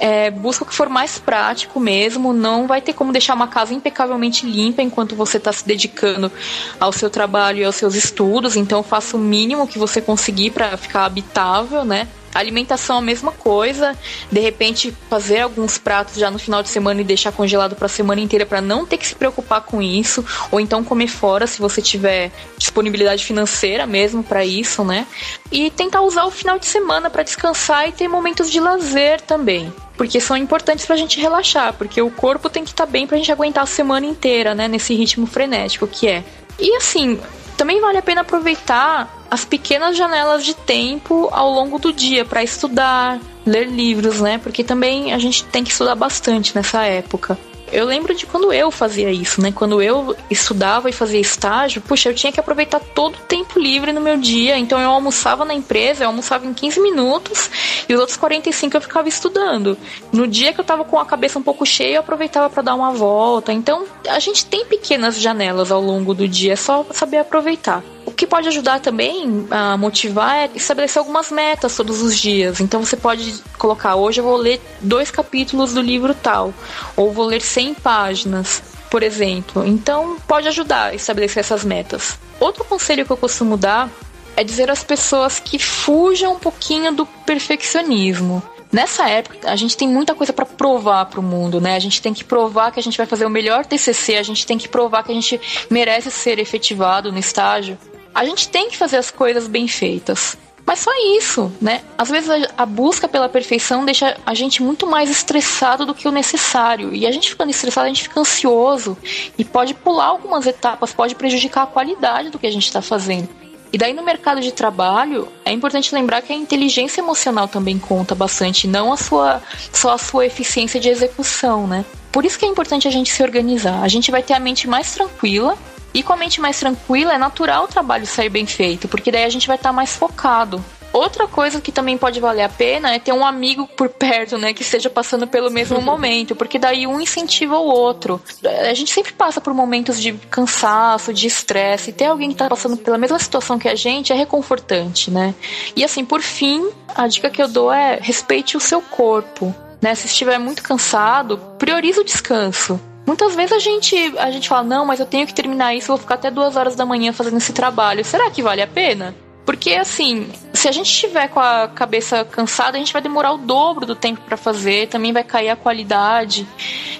é, 0.00 0.30
busca 0.30 0.64
o 0.64 0.66
que 0.66 0.74
for 0.74 0.88
mais 0.88 1.18
prático 1.18 1.80
mesmo. 1.80 2.32
Não 2.32 2.66
vai 2.66 2.80
ter 2.80 2.92
como 2.92 3.12
deixar 3.12 3.34
uma 3.34 3.48
casa 3.48 3.74
impecavelmente 3.74 4.46
limpa 4.46 4.82
enquanto 4.82 5.16
você 5.16 5.36
está 5.36 5.52
se 5.52 5.66
dedicando 5.66 6.30
ao 6.78 6.92
seu 6.92 7.10
trabalho 7.10 7.58
e 7.58 7.64
aos 7.64 7.76
seus 7.76 7.94
estudos. 7.94 8.56
Então, 8.56 8.82
faça 8.82 9.16
o 9.16 9.20
mínimo 9.20 9.66
que 9.66 9.78
você 9.78 10.00
conseguir 10.00 10.50
para 10.50 10.76
ficar 10.76 11.04
habitável, 11.04 11.84
né? 11.84 12.08
Alimentação 12.34 12.98
a 12.98 13.00
mesma 13.00 13.32
coisa. 13.32 13.96
De 14.30 14.38
repente, 14.38 14.94
fazer 15.08 15.40
alguns 15.40 15.78
pratos 15.78 16.16
já 16.16 16.30
no 16.30 16.38
final 16.38 16.62
de 16.62 16.68
semana 16.68 17.00
e 17.00 17.04
deixar 17.04 17.32
congelado 17.32 17.74
para 17.74 17.86
a 17.86 17.88
semana 17.88 18.20
inteira 18.20 18.46
para 18.46 18.60
não 18.60 18.86
ter 18.86 18.98
que 18.98 19.06
se 19.06 19.14
preocupar 19.14 19.62
com 19.62 19.82
isso. 19.82 20.24
Ou 20.52 20.60
então 20.60 20.84
comer 20.84 21.08
fora 21.08 21.46
se 21.46 21.58
você 21.58 21.80
tiver 21.80 22.30
disponibilidade 22.56 23.24
financeira 23.24 23.86
mesmo 23.86 24.22
para 24.22 24.44
isso, 24.44 24.84
né? 24.84 25.06
E 25.50 25.70
tentar 25.70 26.02
usar 26.02 26.26
o 26.26 26.30
final 26.30 26.58
de 26.58 26.66
semana 26.66 27.10
para 27.10 27.22
descansar 27.22 27.88
e 27.88 27.92
ter 27.92 28.06
momentos 28.06 28.50
de 28.50 28.60
lazer 28.60 29.20
também 29.22 29.72
porque 29.98 30.20
são 30.20 30.36
importantes 30.36 30.86
para 30.86 30.94
a 30.94 30.98
gente 30.98 31.20
relaxar, 31.20 31.74
porque 31.74 32.00
o 32.00 32.10
corpo 32.10 32.48
tem 32.48 32.64
que 32.64 32.70
estar 32.70 32.86
tá 32.86 32.90
bem 32.90 33.06
para 33.06 33.16
a 33.16 33.18
gente 33.18 33.32
aguentar 33.32 33.64
a 33.64 33.66
semana 33.66 34.06
inteira, 34.06 34.54
né, 34.54 34.68
nesse 34.68 34.94
ritmo 34.94 35.26
frenético 35.26 35.88
que 35.88 36.06
é. 36.06 36.24
E 36.58 36.74
assim, 36.76 37.20
também 37.56 37.80
vale 37.80 37.98
a 37.98 38.02
pena 38.02 38.20
aproveitar 38.20 39.12
as 39.28 39.44
pequenas 39.44 39.96
janelas 39.96 40.44
de 40.44 40.54
tempo 40.54 41.28
ao 41.32 41.50
longo 41.50 41.78
do 41.78 41.92
dia 41.92 42.24
para 42.24 42.42
estudar, 42.42 43.18
ler 43.44 43.66
livros, 43.66 44.20
né? 44.20 44.38
Porque 44.38 44.64
também 44.64 45.12
a 45.12 45.18
gente 45.18 45.44
tem 45.44 45.64
que 45.64 45.70
estudar 45.70 45.94
bastante 45.94 46.54
nessa 46.54 46.84
época. 46.84 47.36
Eu 47.72 47.84
lembro 47.84 48.14
de 48.14 48.26
quando 48.26 48.52
eu 48.52 48.70
fazia 48.70 49.10
isso, 49.10 49.40
né? 49.40 49.52
Quando 49.52 49.82
eu 49.82 50.16
estudava 50.30 50.88
e 50.88 50.92
fazia 50.92 51.20
estágio, 51.20 51.82
puxa, 51.82 52.08
eu 52.08 52.14
tinha 52.14 52.32
que 52.32 52.40
aproveitar 52.40 52.80
todo 52.80 53.16
o 53.16 53.22
tempo 53.22 53.58
livre 53.58 53.92
no 53.92 54.00
meu 54.00 54.16
dia. 54.16 54.58
Então 54.58 54.80
eu 54.80 54.90
almoçava 54.90 55.44
na 55.44 55.54
empresa, 55.54 56.04
eu 56.04 56.08
almoçava 56.08 56.46
em 56.46 56.54
15 56.54 56.80
minutos 56.80 57.50
e 57.88 57.94
os 57.94 58.00
outros 58.00 58.16
45 58.16 58.76
eu 58.76 58.80
ficava 58.80 59.08
estudando. 59.08 59.76
No 60.12 60.26
dia 60.26 60.52
que 60.52 60.60
eu 60.60 60.64
tava 60.64 60.84
com 60.84 60.98
a 60.98 61.04
cabeça 61.04 61.38
um 61.38 61.42
pouco 61.42 61.66
cheia, 61.66 61.96
eu 61.96 62.00
aproveitava 62.00 62.48
para 62.48 62.62
dar 62.62 62.74
uma 62.74 62.92
volta. 62.92 63.52
Então 63.52 63.84
a 64.08 64.18
gente 64.18 64.46
tem 64.46 64.64
pequenas 64.64 65.20
janelas 65.20 65.70
ao 65.70 65.80
longo 65.80 66.14
do 66.14 66.26
dia, 66.26 66.54
é 66.54 66.56
só 66.56 66.86
saber 66.90 67.18
aproveitar. 67.18 67.82
Que 68.18 68.26
pode 68.26 68.48
ajudar 68.48 68.80
também 68.80 69.46
a 69.48 69.76
motivar 69.76 70.34
é 70.34 70.50
estabelecer 70.52 70.98
algumas 70.98 71.30
metas 71.30 71.76
todos 71.76 72.02
os 72.02 72.18
dias. 72.18 72.58
Então 72.58 72.84
você 72.84 72.96
pode 72.96 73.32
colocar: 73.56 73.94
hoje 73.94 74.18
eu 74.20 74.24
vou 74.24 74.36
ler 74.36 74.60
dois 74.80 75.08
capítulos 75.08 75.72
do 75.72 75.80
livro 75.80 76.12
tal, 76.12 76.52
ou 76.96 77.12
vou 77.12 77.26
ler 77.26 77.40
100 77.40 77.74
páginas, 77.74 78.60
por 78.90 79.04
exemplo. 79.04 79.64
Então 79.64 80.16
pode 80.26 80.48
ajudar 80.48 80.86
a 80.86 80.94
estabelecer 80.96 81.42
essas 81.42 81.64
metas. 81.64 82.18
Outro 82.40 82.64
conselho 82.64 83.06
que 83.06 83.12
eu 83.12 83.16
costumo 83.16 83.56
dar 83.56 83.88
é 84.36 84.42
dizer 84.42 84.68
às 84.68 84.82
pessoas 84.82 85.38
que 85.38 85.56
fujam 85.56 86.32
um 86.32 86.40
pouquinho 86.40 86.92
do 86.92 87.06
perfeccionismo. 87.06 88.42
Nessa 88.72 89.08
época, 89.08 89.48
a 89.48 89.54
gente 89.54 89.76
tem 89.76 89.86
muita 89.86 90.12
coisa 90.12 90.32
para 90.32 90.44
provar 90.44 91.06
para 91.06 91.20
o 91.20 91.22
mundo, 91.22 91.60
né? 91.60 91.76
A 91.76 91.80
gente 91.80 92.02
tem 92.02 92.12
que 92.12 92.24
provar 92.24 92.72
que 92.72 92.80
a 92.80 92.82
gente 92.82 92.98
vai 92.98 93.06
fazer 93.06 93.24
o 93.26 93.30
melhor 93.30 93.64
TCC, 93.64 94.16
a 94.16 94.24
gente 94.24 94.44
tem 94.44 94.58
que 94.58 94.68
provar 94.68 95.04
que 95.04 95.12
a 95.12 95.14
gente 95.14 95.40
merece 95.70 96.10
ser 96.10 96.40
efetivado 96.40 97.12
no 97.12 97.18
estágio 97.18 97.78
a 98.18 98.24
gente 98.24 98.48
tem 98.48 98.68
que 98.68 98.76
fazer 98.76 98.96
as 98.96 99.12
coisas 99.12 99.46
bem 99.46 99.68
feitas. 99.68 100.36
Mas 100.66 100.80
só 100.80 100.90
isso, 101.16 101.52
né? 101.62 101.82
Às 101.96 102.10
vezes 102.10 102.28
a, 102.56 102.66
busca 102.66 103.06
pela 103.06 103.28
perfeição 103.28 103.84
deixa 103.84 104.16
a 104.26 104.34
gente 104.34 104.60
muito 104.60 104.88
mais 104.88 105.08
estressado 105.08 105.86
do 105.86 105.94
que 105.94 106.08
o 106.08 106.10
necessário. 106.10 106.92
E 106.92 107.06
a 107.06 107.12
gente 107.12 107.30
ficando 107.30 107.50
estressado, 107.50 107.86
a 107.86 107.88
gente 107.88 108.02
fica 108.02 108.18
ansioso 108.18 108.98
e 109.38 109.44
pode 109.44 109.72
pular 109.72 110.06
algumas 110.06 110.46
etapas, 110.46 110.92
pode 110.92 111.14
prejudicar 111.14 111.62
a 111.62 111.66
qualidade 111.66 112.30
do 112.30 112.40
que 112.40 112.46
a 112.46 112.50
gente 112.50 112.64
está 112.64 112.82
fazendo. 112.82 113.28
E 113.72 113.78
daí 113.78 113.94
no 113.94 114.02
mercado 114.02 114.40
de 114.40 114.50
trabalho, 114.50 115.28
é 115.44 115.52
importante 115.52 115.94
lembrar 115.94 116.20
que 116.20 116.32
a 116.32 116.36
inteligência 116.36 117.00
emocional 117.00 117.46
também 117.46 117.78
conta 117.78 118.16
bastante, 118.16 118.66
não 118.66 118.92
a 118.92 118.96
sua, 118.96 119.40
só 119.72 119.92
a 119.92 119.98
sua 119.98 120.26
eficiência 120.26 120.80
de 120.80 120.88
execução, 120.88 121.68
né? 121.68 121.84
Por 122.10 122.24
isso 122.24 122.36
que 122.36 122.44
é 122.44 122.48
importante 122.48 122.88
a 122.88 122.90
gente 122.90 123.12
se 123.12 123.22
organizar. 123.22 123.80
A 123.80 123.88
gente 123.88 124.10
vai 124.10 124.24
ter 124.24 124.34
a 124.34 124.40
mente 124.40 124.66
mais 124.66 124.92
tranquila, 124.92 125.56
e 125.92 126.02
com 126.02 126.12
a 126.12 126.16
mente 126.16 126.40
mais 126.40 126.58
tranquila 126.58 127.14
é 127.14 127.18
natural 127.18 127.64
o 127.64 127.68
trabalho 127.68 128.06
sair 128.06 128.28
bem 128.28 128.46
feito, 128.46 128.88
porque 128.88 129.10
daí 129.10 129.24
a 129.24 129.28
gente 129.28 129.46
vai 129.46 129.56
estar 129.56 129.70
tá 129.70 129.72
mais 129.72 129.96
focado. 129.96 130.64
Outra 130.92 131.26
coisa 131.26 131.60
que 131.60 131.70
também 131.70 131.98
pode 131.98 132.18
valer 132.18 132.42
a 132.42 132.48
pena 132.48 132.94
é 132.94 132.98
ter 132.98 133.12
um 133.12 133.24
amigo 133.24 133.66
por 133.76 133.88
perto, 133.92 134.38
né, 134.38 134.52
que 134.52 134.62
esteja 134.62 134.88
passando 134.88 135.26
pelo 135.26 135.50
mesmo 135.50 135.80
momento, 135.82 136.34
porque 136.34 136.58
daí 136.58 136.86
um 136.86 137.00
incentiva 137.00 137.58
o 137.58 137.66
outro. 137.66 138.20
A 138.68 138.74
gente 138.74 138.92
sempre 138.92 139.12
passa 139.12 139.40
por 139.40 139.52
momentos 139.52 140.00
de 140.00 140.12
cansaço, 140.12 141.12
de 141.12 141.26
estresse, 141.26 141.90
e 141.90 141.92
ter 141.92 142.06
alguém 142.06 142.28
que 142.28 142.34
está 142.34 142.48
passando 142.48 142.76
pela 142.76 142.98
mesma 142.98 143.18
situação 143.18 143.58
que 143.58 143.68
a 143.68 143.74
gente 143.74 144.12
é 144.12 144.16
reconfortante, 144.16 145.10
né? 145.10 145.34
E 145.76 145.84
assim, 145.84 146.04
por 146.04 146.22
fim, 146.22 146.68
a 146.94 147.06
dica 147.06 147.30
que 147.30 147.42
eu 147.42 147.48
dou 147.48 147.72
é 147.72 147.98
respeite 148.00 148.56
o 148.56 148.60
seu 148.60 148.80
corpo. 148.80 149.54
Né? 149.80 149.94
Se 149.94 150.06
estiver 150.06 150.38
muito 150.38 150.62
cansado, 150.62 151.38
priorize 151.58 152.00
o 152.00 152.04
descanso. 152.04 152.80
Muitas 153.08 153.34
vezes 153.34 153.52
a 153.52 153.58
gente, 153.58 153.96
a 154.18 154.30
gente 154.30 154.46
fala, 154.46 154.62
não, 154.62 154.84
mas 154.84 155.00
eu 155.00 155.06
tenho 155.06 155.26
que 155.26 155.32
terminar 155.32 155.74
isso, 155.74 155.86
vou 155.86 155.96
ficar 155.96 156.16
até 156.16 156.30
duas 156.30 156.56
horas 156.56 156.76
da 156.76 156.84
manhã 156.84 157.10
fazendo 157.10 157.38
esse 157.38 157.54
trabalho. 157.54 158.04
Será 158.04 158.30
que 158.30 158.42
vale 158.42 158.60
a 158.60 158.66
pena? 158.66 159.14
Porque, 159.46 159.72
assim, 159.72 160.30
se 160.52 160.68
a 160.68 160.72
gente 160.72 160.90
estiver 160.90 161.26
com 161.28 161.40
a 161.40 161.68
cabeça 161.68 162.22
cansada, 162.26 162.76
a 162.76 162.78
gente 162.78 162.92
vai 162.92 163.00
demorar 163.00 163.32
o 163.32 163.38
dobro 163.38 163.86
do 163.86 163.96
tempo 163.96 164.20
para 164.20 164.36
fazer, 164.36 164.88
também 164.88 165.10
vai 165.10 165.24
cair 165.24 165.48
a 165.48 165.56
qualidade. 165.56 166.46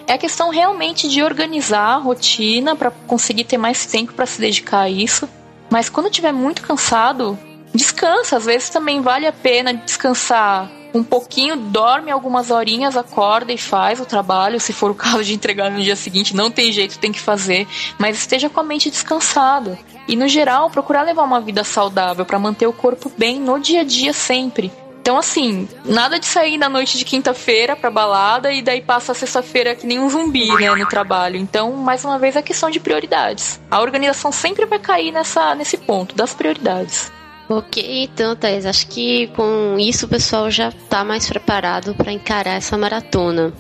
É 0.06 0.14
a 0.14 0.18
questão 0.18 0.48
realmente 0.48 1.06
de 1.06 1.22
organizar 1.22 1.96
a 1.96 1.98
rotina 1.98 2.74
para 2.74 2.90
conseguir 2.90 3.44
ter 3.44 3.58
mais 3.58 3.84
tempo 3.84 4.14
para 4.14 4.24
se 4.24 4.40
dedicar 4.40 4.80
a 4.80 4.88
isso. 4.88 5.28
Mas 5.68 5.90
quando 5.90 6.06
estiver 6.06 6.32
muito 6.32 6.62
cansado, 6.62 7.38
descansa. 7.74 8.38
Às 8.38 8.46
vezes 8.46 8.70
também 8.70 9.02
vale 9.02 9.26
a 9.26 9.32
pena 9.32 9.74
descansar 9.74 10.70
um 10.94 11.02
pouquinho, 11.02 11.56
dorme 11.56 12.10
algumas 12.10 12.50
horinhas, 12.50 12.96
acorda 12.96 13.52
e 13.52 13.58
faz 13.58 14.00
o 14.00 14.06
trabalho. 14.06 14.60
Se 14.60 14.72
for 14.72 14.90
o 14.90 14.94
caso 14.96 15.24
de 15.24 15.34
entregar 15.34 15.70
no 15.70 15.80
dia 15.80 15.96
seguinte, 15.96 16.34
não 16.34 16.50
tem 16.50 16.72
jeito, 16.72 16.98
tem 16.98 17.12
que 17.12 17.20
fazer. 17.20 17.66
Mas 17.98 18.18
esteja 18.18 18.48
com 18.48 18.60
a 18.60 18.64
mente 18.64 18.90
descansada. 18.90 19.78
E 20.06 20.16
no 20.16 20.26
geral, 20.26 20.70
procurar 20.70 21.02
levar 21.02 21.24
uma 21.24 21.40
vida 21.40 21.62
saudável 21.64 22.24
para 22.24 22.38
manter 22.38 22.66
o 22.66 22.72
corpo 22.72 23.12
bem 23.16 23.38
no 23.38 23.58
dia 23.58 23.82
a 23.82 23.84
dia 23.84 24.12
sempre. 24.12 24.72
Então, 25.08 25.16
assim, 25.16 25.66
nada 25.86 26.18
de 26.18 26.26
sair 26.26 26.58
na 26.58 26.68
noite 26.68 26.98
de 26.98 27.04
quinta-feira 27.04 27.74
pra 27.74 27.90
balada 27.90 28.52
e 28.52 28.60
daí 28.60 28.82
passa 28.82 29.12
a 29.12 29.14
sexta-feira 29.14 29.74
que 29.74 29.86
nem 29.86 29.98
um 29.98 30.10
zumbi, 30.10 30.46
né, 30.58 30.70
no 30.74 30.86
trabalho. 30.86 31.36
Então, 31.38 31.72
mais 31.72 32.04
uma 32.04 32.18
vez, 32.18 32.36
é 32.36 32.42
questão 32.42 32.68
de 32.68 32.78
prioridades. 32.78 33.58
A 33.70 33.80
organização 33.80 34.30
sempre 34.30 34.66
vai 34.66 34.78
cair 34.78 35.10
nessa, 35.10 35.54
nesse 35.54 35.78
ponto, 35.78 36.14
das 36.14 36.34
prioridades. 36.34 37.10
Ok, 37.50 38.04
então, 38.04 38.36
Thais, 38.36 38.66
acho 38.66 38.86
que 38.88 39.28
com 39.28 39.78
isso 39.78 40.04
o 40.04 40.08
pessoal 40.08 40.50
já 40.50 40.68
está 40.68 41.02
mais 41.02 41.26
preparado 41.26 41.94
para 41.94 42.12
encarar 42.12 42.56
essa 42.56 42.76
maratona. 42.76 43.54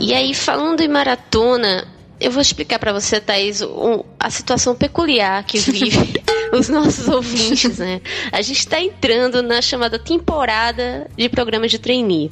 E 0.00 0.12
aí, 0.12 0.34
falando 0.34 0.80
em 0.80 0.88
maratona, 0.88 1.86
eu 2.20 2.30
vou 2.30 2.42
explicar 2.42 2.78
para 2.78 2.92
você, 2.92 3.20
Thaís, 3.20 3.62
um, 3.62 4.02
a 4.18 4.28
situação 4.30 4.74
peculiar 4.74 5.42
que 5.44 5.58
vive 5.58 6.22
os 6.52 6.68
nossos 6.68 7.08
ouvintes, 7.08 7.78
né? 7.78 8.00
A 8.30 8.42
gente 8.42 8.58
está 8.58 8.80
entrando 8.80 9.42
na 9.42 9.62
chamada 9.62 9.98
temporada 9.98 11.08
de 11.16 11.28
programas 11.28 11.70
de 11.70 11.78
trainee. 11.78 12.30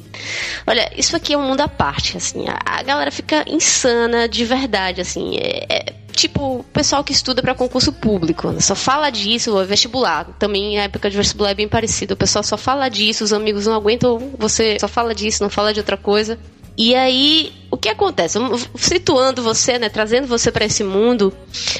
Olha, 0.67 0.91
isso 0.95 1.15
aqui 1.15 1.33
é 1.33 1.37
um 1.37 1.47
mundo 1.47 1.61
à 1.61 1.67
parte, 1.67 2.15
assim. 2.15 2.45
A, 2.47 2.59
a 2.65 2.83
galera 2.83 3.11
fica 3.11 3.43
insana 3.47 4.29
de 4.29 4.45
verdade, 4.45 5.01
assim. 5.01 5.37
É, 5.37 5.65
é 5.69 5.93
tipo 6.19 6.59
o 6.59 6.63
pessoal 6.65 7.03
que 7.03 7.13
estuda 7.13 7.41
para 7.41 7.55
concurso 7.55 7.91
público. 7.93 8.53
Só 8.61 8.75
fala 8.75 9.09
disso, 9.09 9.63
vestibular. 9.65 10.25
Também 10.37 10.77
a 10.77 10.83
época 10.83 11.09
de 11.09 11.17
vestibular 11.17 11.51
é 11.51 11.55
bem 11.55 11.67
parecida. 11.67 12.13
O 12.13 12.17
pessoal 12.17 12.43
só 12.43 12.57
fala 12.57 12.89
disso, 12.89 13.23
os 13.23 13.33
amigos 13.33 13.65
não 13.65 13.73
aguentam 13.73 14.33
você 14.37 14.77
só 14.79 14.87
fala 14.87 15.15
disso, 15.15 15.41
não 15.41 15.49
fala 15.49 15.73
de 15.73 15.79
outra 15.79 15.97
coisa. 15.97 16.37
E 16.81 16.95
aí, 16.95 17.51
o 17.69 17.75
que 17.75 17.89
acontece? 17.89 18.39
Situando 18.73 19.43
você, 19.43 19.77
né, 19.77 19.89
trazendo 19.89 20.27
você 20.27 20.49
para 20.49 20.63
esse 20.63 20.81
mundo, 20.81 21.33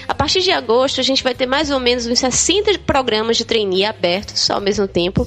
a 0.06 0.14
partir 0.14 0.42
de 0.42 0.52
agosto 0.52 1.00
a 1.00 1.04
gente 1.04 1.24
vai 1.24 1.34
ter 1.34 1.46
mais 1.46 1.72
ou 1.72 1.80
menos 1.80 2.06
uns 2.06 2.20
60 2.20 2.80
programas 2.80 3.38
de 3.38 3.46
trainee 3.46 3.86
abertos 3.86 4.50
ao 4.52 4.60
mesmo 4.60 4.90
tempo. 4.90 5.26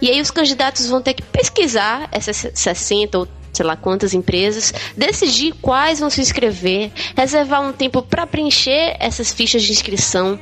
E 0.00 0.08
aí 0.08 0.22
os 0.22 0.30
candidatos 0.30 0.88
vão 0.88 1.02
ter 1.02 1.12
que 1.12 1.22
pesquisar 1.22 2.08
essas 2.10 2.50
60 2.54 3.18
ou 3.18 3.28
sei 3.52 3.64
lá 3.66 3.76
quantas 3.76 4.14
empresas, 4.14 4.72
decidir 4.96 5.52
quais 5.60 6.00
vão 6.00 6.10
se 6.10 6.20
inscrever, 6.20 6.90
reservar 7.16 7.62
um 7.62 7.72
tempo 7.72 8.02
para 8.02 8.26
preencher 8.26 8.96
essas 8.98 9.32
fichas 9.32 9.62
de 9.62 9.72
inscrição, 9.72 10.38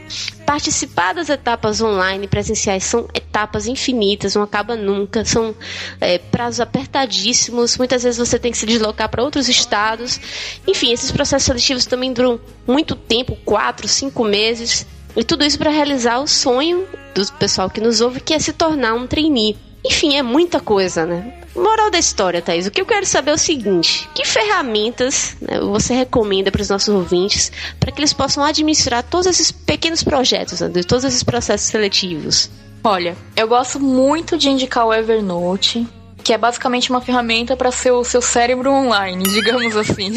participar 0.47 1.15
das 1.15 1.29
etapas 1.29 1.81
online 1.81 2.27
presenciais 2.27 2.85
são 2.85 3.09
etapas 3.15 3.67
infinitas, 3.67 4.35
não 4.35 4.43
acaba 4.43 4.77
nunca, 4.77 5.25
são 5.25 5.55
é, 6.01 6.19
prazos 6.19 6.61
apertadíssimos, 6.61 7.77
muitas 7.77 8.03
vezes 8.03 8.19
você 8.19 8.39
tem 8.39 8.53
que 8.53 8.59
se 8.59 8.67
deslocar 8.67 9.09
para 9.09 9.23
outros 9.23 9.49
estados, 9.49 10.21
enfim, 10.67 10.93
esses 10.93 11.11
processos 11.11 11.47
seletivos 11.47 11.87
também 11.87 12.13
duram 12.13 12.41
muito 12.67 12.95
tempo, 12.95 13.37
quatro, 13.45 13.87
cinco 13.89 14.25
meses, 14.25 14.87
e 15.17 15.25
tudo 15.25 15.45
isso 15.45 15.59
para 15.59 15.71
realizar 15.71 16.21
o 16.21 16.27
sonho 16.27 16.87
do 17.15 17.33
pessoal 17.35 17.69
que 17.69 17.81
nos 17.81 18.01
ouve, 18.01 18.21
que 18.21 18.33
é 18.33 18.39
se 18.39 18.53
tornar 18.53 18.95
um 18.95 19.07
trainee. 19.07 19.68
Enfim, 19.85 20.17
é 20.17 20.23
muita 20.23 20.61
coisa, 20.61 21.07
né? 21.07 21.35
Moral 21.55 21.91
da 21.91 21.99
história, 21.99 22.43
Thaís, 22.43 22.67
o 22.67 22.71
que 22.71 22.81
eu 22.81 22.87
quero 22.87 23.07
saber 23.07 23.31
é 23.31 23.35
o 23.35 23.39
seguinte: 23.39 24.09
que 24.15 24.25
ferramentas 24.25 25.37
né, 25.41 25.61
você 25.61 25.95
recomenda 25.95 26.51
para 26.51 26.63
os 26.63 26.69
nossos 26.69 26.89
ouvintes 26.89 27.51
para 27.81 27.91
que 27.91 28.01
eles 28.01 28.13
possam 28.13 28.45
administrar 28.45 29.03
todos 29.03 29.27
esses 29.27 29.51
pequenos 29.51 30.03
projetos, 30.05 30.61
né, 30.61 30.71
todos 30.87 31.05
esses 31.05 31.23
processos 31.23 31.69
seletivos? 31.69 32.51
Olha, 32.85 33.17
eu 33.37 33.49
gosto 33.49 33.81
muito 33.81 34.39
de 34.39 34.49
indicar 34.49 34.87
o 34.87 34.95
Evernote, 34.95 35.87
que 36.29 36.33
é 36.35 36.37
basicamente 36.37 36.91
uma 36.91 37.01
ferramenta 37.01 37.57
para 37.57 37.73
seu 37.73 38.05
seu 38.05 38.21
cérebro 38.21 38.71
online, 38.71 39.25
digamos 39.33 39.75
assim. 39.75 40.13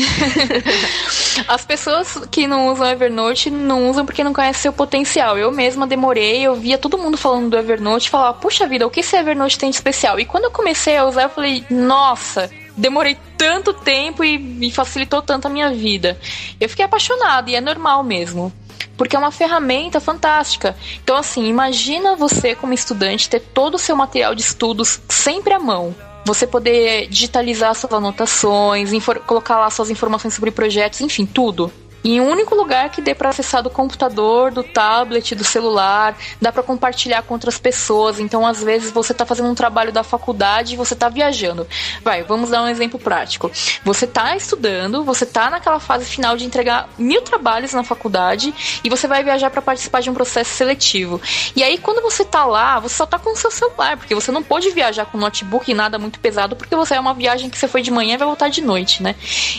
As 1.47 1.63
pessoas 1.63 2.17
que 2.29 2.45
não 2.45 2.67
usam 2.67 2.85
Evernote 2.85 3.49
não 3.49 3.89
usam 3.89 4.05
porque 4.05 4.21
não 4.21 4.33
conhecem 4.33 4.63
seu 4.63 4.73
potencial. 4.73 5.37
Eu 5.37 5.53
mesma 5.53 5.87
demorei, 5.87 6.41
eu 6.41 6.53
via 6.53 6.77
todo 6.77 6.97
mundo 6.97 7.15
falando 7.15 7.51
do 7.51 7.57
Evernote 7.57 8.07
e 8.07 8.09
falava, 8.09 8.37
puxa 8.37 8.67
vida, 8.67 8.85
o 8.85 8.89
que 8.89 8.99
esse 8.99 9.15
Evernote 9.15 9.57
tem 9.57 9.69
de 9.69 9.77
especial? 9.77 10.19
E 10.19 10.25
quando 10.25 10.43
eu 10.43 10.51
comecei 10.51 10.97
a 10.97 11.05
usar, 11.05 11.23
eu 11.23 11.29
falei, 11.29 11.63
nossa, 11.69 12.51
demorei 12.75 13.17
tanto 13.37 13.71
tempo 13.71 14.21
e 14.21 14.37
me 14.37 14.69
facilitou 14.69 15.21
tanto 15.21 15.47
a 15.47 15.49
minha 15.49 15.69
vida. 15.69 16.19
Eu 16.59 16.67
fiquei 16.67 16.83
apaixonada 16.83 17.49
e 17.49 17.55
é 17.55 17.61
normal 17.61 18.03
mesmo 18.03 18.51
porque 18.97 19.15
é 19.15 19.19
uma 19.19 19.31
ferramenta 19.31 19.99
fantástica. 19.99 20.75
Então, 21.03 21.15
assim, 21.17 21.47
imagina 21.47 22.15
você, 22.15 22.55
como 22.55 22.73
estudante, 22.73 23.29
ter 23.29 23.39
todo 23.39 23.75
o 23.75 23.79
seu 23.79 23.95
material 23.95 24.35
de 24.35 24.41
estudos 24.41 24.99
sempre 25.09 25.53
à 25.53 25.59
mão. 25.59 25.95
Você 26.25 26.45
poder 26.45 27.07
digitalizar 27.07 27.73
suas 27.73 27.93
anotações, 27.93 28.91
colocar 29.25 29.59
lá 29.59 29.69
suas 29.69 29.89
informações 29.89 30.33
sobre 30.33 30.51
projetos, 30.51 31.01
enfim, 31.01 31.25
tudo 31.25 31.71
em 32.03 32.19
um 32.19 32.29
único 32.29 32.55
lugar 32.55 32.89
que 32.89 33.01
dê 33.01 33.13
para 33.13 33.29
acessar 33.29 33.61
do 33.61 33.69
computador, 33.69 34.51
do 34.51 34.63
tablet, 34.63 35.35
do 35.35 35.43
celular, 35.43 36.17
dá 36.41 36.51
para 36.51 36.63
compartilhar 36.63 37.21
com 37.21 37.33
outras 37.35 37.59
pessoas. 37.59 38.19
Então, 38.19 38.45
às 38.45 38.63
vezes, 38.63 38.91
você 38.91 39.11
está 39.11 39.25
fazendo 39.25 39.49
um 39.49 39.55
trabalho 39.55 39.91
da 39.91 40.03
faculdade 40.03 40.73
e 40.73 40.77
você 40.77 40.93
está 40.93 41.09
viajando. 41.09 41.67
Vai, 42.03 42.23
vamos 42.23 42.49
dar 42.49 42.63
um 42.63 42.67
exemplo 42.67 42.99
prático. 42.99 43.51
Você 43.83 44.05
está 44.05 44.35
estudando, 44.35 45.03
você 45.03 45.25
está 45.25 45.49
naquela 45.49 45.79
fase 45.79 46.05
final 46.05 46.35
de 46.35 46.45
entregar 46.45 46.89
mil 46.97 47.21
trabalhos 47.21 47.73
na 47.73 47.83
faculdade 47.83 48.53
e 48.83 48.89
você 48.89 49.07
vai 49.07 49.23
viajar 49.23 49.51
para 49.51 49.61
participar 49.61 50.01
de 50.01 50.09
um 50.09 50.13
processo 50.13 50.51
seletivo. 50.51 51.21
E 51.55 51.63
aí, 51.63 51.77
quando 51.77 52.01
você 52.01 52.23
está 52.23 52.45
lá, 52.45 52.79
você 52.79 52.95
só 52.95 53.03
está 53.03 53.19
com 53.19 53.31
o 53.31 53.35
seu 53.35 53.51
celular, 53.51 53.97
porque 53.97 54.15
você 54.15 54.31
não 54.31 54.41
pode 54.41 54.71
viajar 54.71 55.05
com 55.05 55.17
notebook 55.17 55.69
e 55.69 55.73
nada 55.73 55.99
muito 55.99 56.19
pesado, 56.19 56.55
porque 56.55 56.75
você 56.75 56.95
é 56.95 56.99
uma 56.99 57.13
viagem 57.13 57.49
que 57.49 57.57
você 57.57 57.67
foi 57.67 57.81
de 57.81 57.91
manhã 57.91 58.15
e 58.15 58.17
vai 58.17 58.27
voltar 58.27 58.49
de 58.49 58.61
noite, 58.61 59.03
né? 59.03 59.15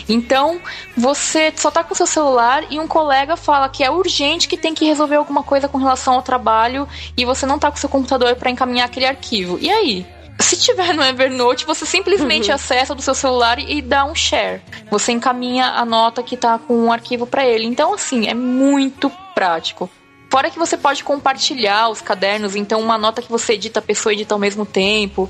Então, 0.09 0.59
você 0.97 1.53
só 1.55 1.69
está 1.69 1.83
com 1.83 1.93
o 1.93 1.97
seu 1.97 2.05
celular 2.05 2.32
celular 2.33 2.65
e 2.69 2.79
um 2.79 2.87
colega 2.87 3.37
fala 3.37 3.69
que 3.69 3.83
é 3.83 3.91
urgente 3.91 4.47
que 4.47 4.57
tem 4.57 4.73
que 4.73 4.85
resolver 4.85 5.15
alguma 5.15 5.43
coisa 5.43 5.67
com 5.67 5.77
relação 5.77 6.15
ao 6.15 6.21
trabalho 6.23 6.87
e 7.15 7.23
você 7.23 7.45
não 7.45 7.59
tá 7.59 7.69
com 7.69 7.77
seu 7.77 7.89
computador 7.89 8.35
para 8.35 8.49
encaminhar 8.49 8.87
aquele 8.87 9.05
arquivo. 9.05 9.59
E 9.61 9.69
aí? 9.69 10.05
Se 10.39 10.57
tiver 10.57 10.93
no 10.93 11.03
Evernote, 11.03 11.65
você 11.65 11.85
simplesmente 11.85 12.49
uhum. 12.49 12.55
acessa 12.55 12.95
do 12.95 13.01
seu 13.03 13.13
celular 13.13 13.59
e 13.59 13.81
dá 13.83 14.03
um 14.03 14.15
share. 14.15 14.61
Você 14.89 15.11
encaminha 15.11 15.67
a 15.67 15.85
nota 15.85 16.23
que 16.23 16.35
tá 16.35 16.57
com 16.57 16.75
um 16.75 16.91
arquivo 16.91 17.27
para 17.27 17.45
ele. 17.45 17.65
Então, 17.65 17.93
assim, 17.93 18.27
é 18.27 18.33
muito 18.33 19.11
prático. 19.35 19.89
Fora 20.33 20.49
que 20.49 20.57
você 20.57 20.75
pode 20.75 21.03
compartilhar 21.03 21.89
os 21.89 22.01
cadernos, 22.01 22.55
então 22.55 22.81
uma 22.81 22.97
nota 22.97 23.21
que 23.21 23.29
você 23.29 23.53
edita, 23.53 23.77
a 23.77 23.83
pessoa 23.83 24.13
edita 24.13 24.33
ao 24.33 24.39
mesmo 24.39 24.65
tempo. 24.65 25.29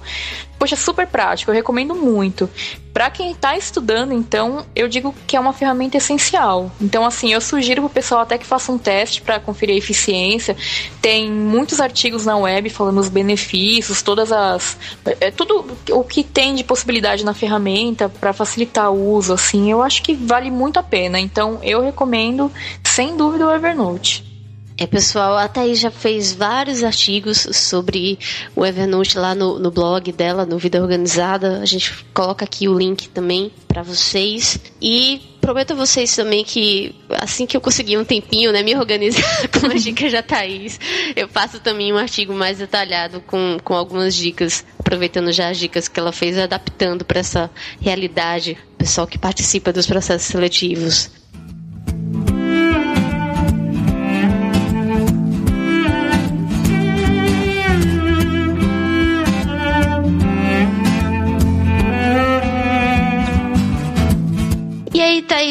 Poxa, 0.58 0.78
super 0.78 1.06
prático, 1.06 1.52
eu 1.52 1.56
recomendo 1.56 1.94
muito. 1.94 2.50
Para 2.94 3.12
quem 3.12 3.32
está 3.32 3.58
estudando, 3.58 4.14
então, 4.14 4.66
eu 4.74 4.88
digo 4.88 5.14
que 5.28 5.36
é 5.36 5.40
uma 5.42 5.52
ferramenta 5.52 5.98
essencial. 5.98 6.72
Então, 6.80 7.06
assim, 7.06 7.34
eu 7.34 7.42
sugiro 7.42 7.82
pro 7.82 7.90
pessoal 7.90 8.22
até 8.22 8.38
que 8.38 8.46
faça 8.46 8.72
um 8.72 8.78
teste 8.78 9.22
para 9.22 9.42
conferir 9.42 9.76
a 9.76 9.78
eficiência. 9.78 10.56
Tem 11.02 11.30
muitos 11.30 11.82
artigos 11.82 12.26
na 12.26 12.38
web 12.38 12.70
falando 12.70 13.02
os 13.02 13.10
benefícios, 13.10 14.02
todas 14.02 14.32
as 14.32 14.78
é 15.20 15.30
tudo 15.32 15.66
o 15.92 16.06
que 16.06 16.24
tem 16.24 16.56
de 16.56 16.64
possibilidade 16.64 17.26
na 17.26 17.34
ferramenta 17.34 18.08
para 18.08 18.32
facilitar 18.32 18.90
o 18.90 19.12
uso, 19.12 19.34
assim, 19.34 19.70
eu 19.70 19.84
acho 19.84 20.02
que 20.02 20.16
vale 20.16 20.50
muito 20.50 20.80
a 20.80 20.84
pena. 20.84 21.20
Então, 21.20 21.60
eu 21.62 21.82
recomendo 21.82 22.50
sem 22.86 23.18
dúvida 23.18 23.46
o 23.46 23.54
Evernote. 23.54 24.32
É, 24.76 24.88
pessoal, 24.88 25.38
a 25.38 25.48
Thaís 25.48 25.80
já 25.80 25.92
fez 25.92 26.34
vários 26.34 26.84
artigos 26.84 27.48
sobre 27.52 28.18
o 28.56 28.66
Evernote 28.66 29.20
lá 29.20 29.36
no, 29.36 29.60
no 29.60 29.70
blog 29.70 30.12
dela, 30.12 30.48
no 30.48 30.58
Vida 30.58 30.82
Organizada. 30.82 31.60
A 31.60 31.66
gente 31.66 32.04
coloca 32.14 32.44
aqui 32.44 32.68
o 32.68 32.78
link 32.78 33.08
também 33.10 33.52
para 33.68 33.84
vocês. 33.84 34.60
E 34.82 35.22
prometo 35.40 35.72
a 35.72 35.76
vocês 35.76 36.16
também 36.16 36.44
que 36.44 36.96
assim 37.10 37.46
que 37.46 37.56
eu 37.56 37.62
conseguir 37.62 37.98
um 37.98 38.04
tempinho, 38.04 38.52
né, 38.52 38.64
me 38.64 38.76
organizar 38.76 39.48
com 39.60 39.68
as 39.68 39.84
dicas 39.84 40.12
da 40.12 40.24
Thaís, 40.24 40.80
eu 41.16 41.28
faço 41.28 41.60
também 41.60 41.94
um 41.94 41.98
artigo 41.98 42.34
mais 42.34 42.58
detalhado 42.58 43.22
com, 43.22 43.58
com 43.64 43.76
algumas 43.76 44.16
dicas, 44.16 44.66
aproveitando 44.80 45.32
já 45.32 45.50
as 45.50 45.60
dicas 45.60 45.88
que 45.88 46.00
ela 46.00 46.12
fez, 46.12 46.38
adaptando 46.38 47.06
para 47.06 47.20
essa 47.20 47.52
realidade, 47.80 48.58
pessoal 48.78 49.06
que 49.06 49.20
participa 49.20 49.72
dos 49.72 49.86
processos 49.86 50.28
seletivos. 50.28 51.23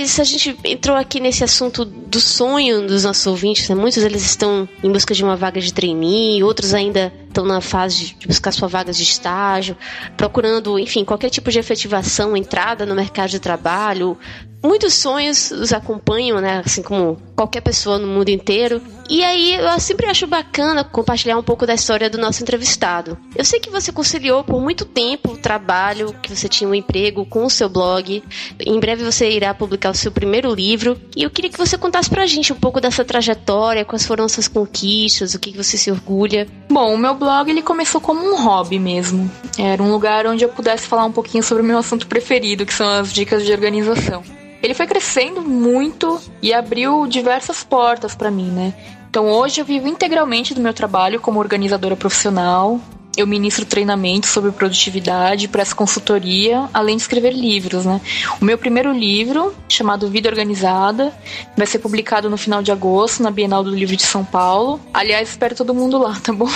Thaís, 0.02 0.18
a 0.18 0.24
gente 0.24 0.56
entrou 0.64 0.96
aqui 0.96 1.20
nesse 1.20 1.44
assunto 1.44 1.84
do 1.84 2.20
sonho 2.20 2.86
dos 2.86 3.04
nossos 3.04 3.26
ouvintes, 3.26 3.68
né? 3.68 3.74
Muitos 3.74 4.02
deles 4.02 4.24
estão 4.24 4.68
em 4.82 4.90
busca 4.90 5.14
de 5.14 5.22
uma 5.22 5.36
vaga 5.36 5.60
de 5.60 5.72
trainee, 5.72 6.42
outros 6.42 6.74
ainda 6.74 7.12
estão 7.32 7.44
na 7.44 7.60
fase 7.60 8.14
de 8.14 8.26
buscar 8.28 8.52
sua 8.52 8.68
vaga 8.68 8.92
de 8.92 9.02
estágio, 9.02 9.76
procurando, 10.16 10.78
enfim, 10.78 11.04
qualquer 11.04 11.30
tipo 11.30 11.50
de 11.50 11.58
efetivação, 11.58 12.36
entrada 12.36 12.86
no 12.86 12.94
mercado 12.94 13.30
de 13.30 13.40
trabalho, 13.40 14.16
muitos 14.62 14.94
sonhos 14.94 15.50
os 15.50 15.72
acompanham, 15.72 16.40
né? 16.40 16.62
Assim 16.64 16.82
como 16.82 17.20
qualquer 17.34 17.60
pessoa 17.60 17.98
no 17.98 18.06
mundo 18.06 18.28
inteiro. 18.28 18.80
E 19.10 19.22
aí 19.24 19.56
eu 19.56 19.80
sempre 19.80 20.06
acho 20.06 20.26
bacana 20.26 20.84
compartilhar 20.84 21.36
um 21.36 21.42
pouco 21.42 21.66
da 21.66 21.74
história 21.74 22.08
do 22.08 22.16
nosso 22.16 22.42
entrevistado. 22.42 23.18
Eu 23.36 23.44
sei 23.44 23.58
que 23.58 23.68
você 23.68 23.90
conciliou 23.90 24.44
por 24.44 24.60
muito 24.60 24.84
tempo 24.84 25.32
o 25.32 25.36
trabalho, 25.36 26.14
que 26.22 26.34
você 26.34 26.48
tinha 26.48 26.70
um 26.70 26.74
emprego 26.74 27.26
com 27.26 27.44
o 27.44 27.50
seu 27.50 27.68
blog. 27.68 28.22
Em 28.60 28.80
breve 28.80 29.04
você 29.04 29.28
irá 29.28 29.52
publicar 29.52 29.90
o 29.90 29.94
seu 29.94 30.12
primeiro 30.12 30.54
livro. 30.54 30.98
E 31.16 31.24
eu 31.24 31.30
queria 31.30 31.50
que 31.50 31.58
você 31.58 31.76
contasse 31.76 32.08
pra 32.08 32.26
gente 32.26 32.52
um 32.52 32.56
pouco 32.56 32.80
dessa 32.80 33.04
trajetória, 33.04 33.84
quais 33.84 34.06
foram 34.06 34.28
suas 34.28 34.48
conquistas, 34.48 35.34
o 35.34 35.38
que 35.38 35.56
você 35.56 35.76
se 35.76 35.90
orgulha. 35.90 36.46
Bom, 36.70 36.94
o 36.94 36.98
meu 36.98 37.14
blog 37.22 37.48
ele 37.48 37.62
começou 37.62 38.00
como 38.00 38.20
um 38.20 38.36
hobby 38.42 38.78
mesmo. 38.78 39.30
Era 39.58 39.82
um 39.82 39.90
lugar 39.90 40.26
onde 40.26 40.44
eu 40.44 40.48
pudesse 40.48 40.86
falar 40.86 41.04
um 41.04 41.12
pouquinho 41.12 41.42
sobre 41.42 41.62
o 41.62 41.66
meu 41.66 41.78
assunto 41.78 42.06
preferido, 42.06 42.66
que 42.66 42.74
são 42.74 42.88
as 42.88 43.12
dicas 43.12 43.44
de 43.44 43.52
organização 43.52 44.22
ele 44.62 44.74
foi 44.74 44.86
crescendo 44.86 45.42
muito 45.42 46.20
e 46.40 46.54
abriu 46.54 47.06
diversas 47.06 47.64
portas 47.64 48.14
para 48.14 48.30
mim, 48.30 48.48
né? 48.48 48.72
Então 49.10 49.26
hoje 49.26 49.60
eu 49.60 49.64
vivo 49.64 49.88
integralmente 49.88 50.54
do 50.54 50.60
meu 50.60 50.72
trabalho 50.72 51.20
como 51.20 51.40
organizadora 51.40 51.96
profissional. 51.96 52.80
Eu 53.14 53.26
ministro 53.26 53.66
treinamentos 53.66 54.30
sobre 54.30 54.50
produtividade, 54.52 55.46
presto 55.46 55.76
consultoria, 55.76 56.68
além 56.72 56.96
de 56.96 57.02
escrever 57.02 57.32
livros, 57.32 57.84
né? 57.84 58.00
O 58.40 58.44
meu 58.44 58.56
primeiro 58.56 58.90
livro, 58.90 59.54
chamado 59.68 60.08
Vida 60.08 60.30
Organizada, 60.30 61.12
vai 61.54 61.66
ser 61.66 61.78
publicado 61.78 62.30
no 62.30 62.38
final 62.38 62.62
de 62.62 62.72
agosto 62.72 63.22
na 63.22 63.30
Bienal 63.30 63.62
do 63.62 63.70
Livro 63.70 63.94
de 63.96 64.02
São 64.02 64.24
Paulo. 64.24 64.80
Aliás, 64.94 65.28
espero 65.28 65.54
todo 65.54 65.74
mundo 65.74 65.98
lá, 65.98 66.18
tá 66.22 66.32
bom? 66.32 66.48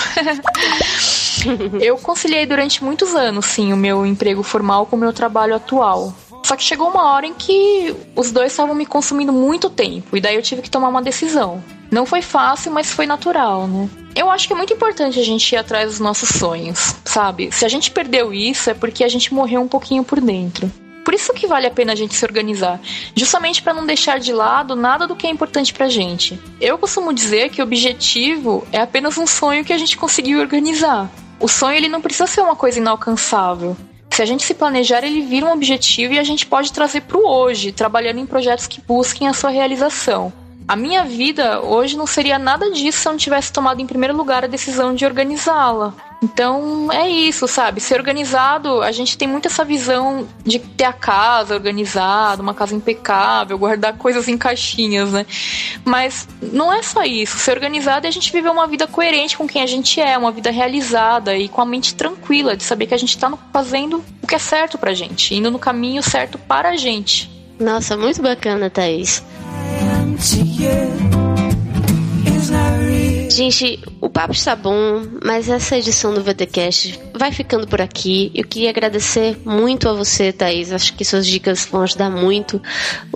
eu 1.79 1.99
conciliei 1.99 2.47
durante 2.47 2.83
muitos 2.83 3.14
anos, 3.14 3.45
sim, 3.45 3.75
o 3.75 3.77
meu 3.77 4.07
emprego 4.07 4.42
formal 4.42 4.87
com 4.87 4.97
o 4.97 4.99
meu 4.99 5.12
trabalho 5.12 5.55
atual. 5.55 6.14
Só 6.42 6.57
que 6.57 6.62
chegou 6.62 6.88
uma 6.88 7.12
hora 7.12 7.27
em 7.27 7.35
que 7.35 7.95
os 8.14 8.33
dois 8.33 8.53
estavam 8.53 8.75
me 8.75 8.87
consumindo 8.87 9.33
muito 9.33 9.69
tempo, 9.69 10.16
e 10.16 10.21
daí 10.23 10.37
eu 10.37 10.42
tive 10.42 10.62
que 10.62 10.71
tomar 10.71 10.88
uma 10.88 11.03
decisão. 11.03 11.62
Não 11.90 12.07
foi 12.07 12.23
fácil, 12.23 12.73
mas 12.73 12.92
foi 12.92 13.05
natural, 13.05 13.66
né? 13.66 13.90
Eu 14.16 14.31
acho 14.31 14.46
que 14.46 14.55
é 14.55 14.57
muito 14.57 14.72
importante 14.72 15.20
a 15.20 15.22
gente 15.22 15.52
ir 15.52 15.59
atrás 15.59 15.90
dos 15.90 16.00
nossos 16.00 16.31
sonhos, 16.31 16.96
sabe? 17.05 17.52
Se 17.52 17.66
a 17.66 17.68
gente 17.68 17.90
perdeu 17.90 18.33
isso, 18.33 18.70
é 18.70 18.74
porque 18.74 19.05
a 19.05 19.09
gente 19.09 19.35
morreu 19.35 19.61
um 19.61 19.68
pouquinho 19.68 20.02
por 20.02 20.18
dentro. 20.22 20.72
Por 21.05 21.12
isso 21.12 21.35
que 21.35 21.46
vale 21.46 21.66
a 21.66 21.70
pena 21.70 21.92
a 21.92 21.94
gente 21.94 22.14
se 22.14 22.24
organizar, 22.24 22.81
justamente 23.14 23.62
para 23.62 23.74
não 23.74 23.85
deixar 23.85 24.18
de 24.18 24.33
lado 24.33 24.74
nada 24.74 25.07
do 25.07 25.14
que 25.14 25.26
é 25.26 25.31
importante 25.31 25.70
pra 25.74 25.90
gente. 25.90 26.40
Eu 26.59 26.79
costumo 26.79 27.12
dizer 27.12 27.50
que 27.50 27.61
o 27.61 27.64
objetivo 27.64 28.66
é 28.72 28.81
apenas 28.81 29.18
um 29.18 29.26
sonho 29.26 29.66
que 29.66 29.72
a 29.72 29.79
gente 29.79 29.98
conseguiu 29.98 30.40
organizar. 30.40 31.11
O 31.38 31.46
sonho 31.46 31.76
ele 31.76 31.88
não 31.88 32.00
precisa 32.00 32.26
ser 32.26 32.40
uma 32.40 32.57
coisa 32.57 32.79
inalcançável. 32.79 33.76
Se 34.11 34.22
a 34.22 34.26
gente 34.26 34.44
se 34.44 34.55
planejar, 34.55 35.05
ele 35.05 35.20
vira 35.20 35.44
um 35.44 35.52
objetivo 35.52 36.14
e 36.14 36.18
a 36.18 36.24
gente 36.24 36.46
pode 36.46 36.72
trazer 36.72 37.02
para 37.02 37.18
o 37.18 37.29
hoje, 37.29 37.70
trabalhando 37.70 38.18
em 38.18 38.24
projetos 38.24 38.66
que 38.66 38.81
busquem 38.81 39.29
a 39.29 39.35
sua 39.35 39.50
realização. 39.50 40.33
A 40.68 40.74
minha 40.74 41.05
vida 41.05 41.61
hoje 41.61 41.96
não 41.96 42.07
seria 42.07 42.38
nada 42.38 42.70
disso 42.72 42.98
se 42.98 43.09
eu 43.09 43.12
não 43.12 43.18
tivesse 43.18 43.52
tomado 43.52 43.81
em 43.81 43.87
primeiro 43.87 44.16
lugar 44.16 44.44
a 44.44 44.48
decisão 44.48 44.94
de 44.94 45.05
organizá-la. 45.05 45.94
Então 46.20 46.90
é 46.90 47.09
isso, 47.09 47.46
sabe? 47.46 47.81
Ser 47.81 47.98
organizado, 47.98 48.83
a 48.83 48.90
gente 48.90 49.16
tem 49.16 49.29
muito 49.29 49.46
essa 49.46 49.64
visão 49.64 50.26
de 50.42 50.59
ter 50.59 50.85
a 50.85 50.92
casa 50.92 51.55
organizada, 51.55 52.42
uma 52.42 52.55
casa 52.55 52.74
impecável, 52.74 53.57
guardar 53.57 53.96
coisas 53.96 54.26
em 54.26 54.37
caixinhas, 54.37 55.12
né? 55.12 55.24
Mas 55.85 56.26
não 56.40 56.72
é 56.72 56.83
só 56.83 57.05
isso. 57.05 57.38
Ser 57.38 57.52
organizado 57.52 58.07
é 58.07 58.09
a 58.09 58.12
gente 58.12 58.33
viver 58.33 58.50
uma 58.50 58.66
vida 58.66 58.88
coerente 58.88 59.37
com 59.37 59.46
quem 59.46 59.62
a 59.62 59.66
gente 59.66 60.00
é, 60.00 60.18
uma 60.18 60.33
vida 60.33 60.50
realizada 60.50 61.37
e 61.37 61.48
com 61.48 61.61
a 61.61 61.66
mente 61.66 61.94
tranquila, 61.94 62.57
de 62.57 62.64
saber 62.64 62.87
que 62.87 62.94
a 62.94 62.98
gente 62.98 63.16
tá 63.16 63.33
fazendo 63.52 64.02
o 64.20 64.26
que 64.26 64.35
é 64.35 64.38
certo 64.38 64.79
pra 64.79 64.94
gente, 64.94 65.35
indo 65.35 65.50
no 65.50 65.59
caminho 65.61 66.02
certo 66.02 66.38
para 66.38 66.70
a 66.70 66.76
gente. 66.76 67.31
Nossa, 67.61 67.96
muito 67.96 68.20
bacana, 68.20 68.68
Thaís. 68.68 69.22
Gente, 73.31 73.81
o 74.00 74.09
papo 74.09 74.33
está 74.33 74.57
bom, 74.57 75.02
mas 75.22 75.48
essa 75.48 75.76
edição 75.76 76.14
do 76.14 76.22
VTcast 76.22 76.98
vai 77.14 77.31
ficando 77.33 77.66
por 77.66 77.83
aqui. 77.83 78.33
Eu 78.35 78.46
queria 78.46 78.70
agradecer 78.70 79.37
muito 79.44 79.88
a 79.88 79.92
você, 79.92 80.33
Thaís. 80.33 80.72
Acho 80.72 80.94
que 80.94 81.05
suas 81.05 81.26
dicas 81.26 81.66
vão 81.66 81.83
ajudar 81.83 82.09
muito 82.09 82.62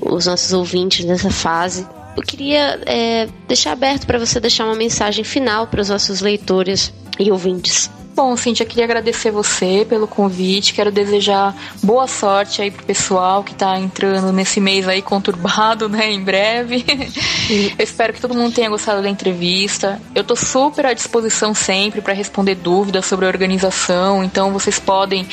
os 0.00 0.26
nossos 0.26 0.52
ouvintes 0.52 1.06
nessa 1.06 1.30
fase. 1.30 1.86
Eu 2.16 2.22
queria 2.22 2.80
é, 2.84 3.28
deixar 3.48 3.72
aberto 3.72 4.06
para 4.06 4.18
você 4.18 4.38
deixar 4.38 4.66
uma 4.66 4.74
mensagem 4.74 5.24
final 5.24 5.66
para 5.68 5.80
os 5.80 5.88
nossos 5.88 6.20
leitores 6.20 6.92
e 7.18 7.30
ouvintes. 7.30 7.90
Bom, 8.14 8.36
Cintia, 8.36 8.66
queria 8.66 8.84
agradecer 8.84 9.30
você 9.30 9.86
pelo 9.88 10.06
convite. 10.06 10.74
Quero 10.74 10.90
desejar 10.90 11.54
boa 11.82 12.06
sorte 12.06 12.60
aí 12.60 12.70
pro 12.70 12.84
pessoal 12.84 13.44
que 13.44 13.54
tá 13.54 13.78
entrando 13.78 14.32
nesse 14.32 14.60
mês 14.60 14.88
aí 14.88 15.00
conturbado, 15.00 15.88
né, 15.88 16.10
em 16.10 16.22
breve. 16.22 16.84
Eu 17.78 17.84
espero 17.84 18.12
que 18.12 18.20
todo 18.20 18.34
mundo 18.34 18.54
tenha 18.54 18.68
gostado 18.68 19.00
da 19.00 19.08
entrevista. 19.08 20.00
Eu 20.14 20.24
tô 20.24 20.34
super 20.34 20.86
à 20.86 20.92
disposição 20.92 21.54
sempre 21.54 22.00
para 22.00 22.12
responder 22.12 22.56
dúvidas 22.56 23.06
sobre 23.06 23.26
a 23.26 23.28
organização, 23.28 24.24
então 24.24 24.52
vocês 24.52 24.78
podem, 24.78 25.26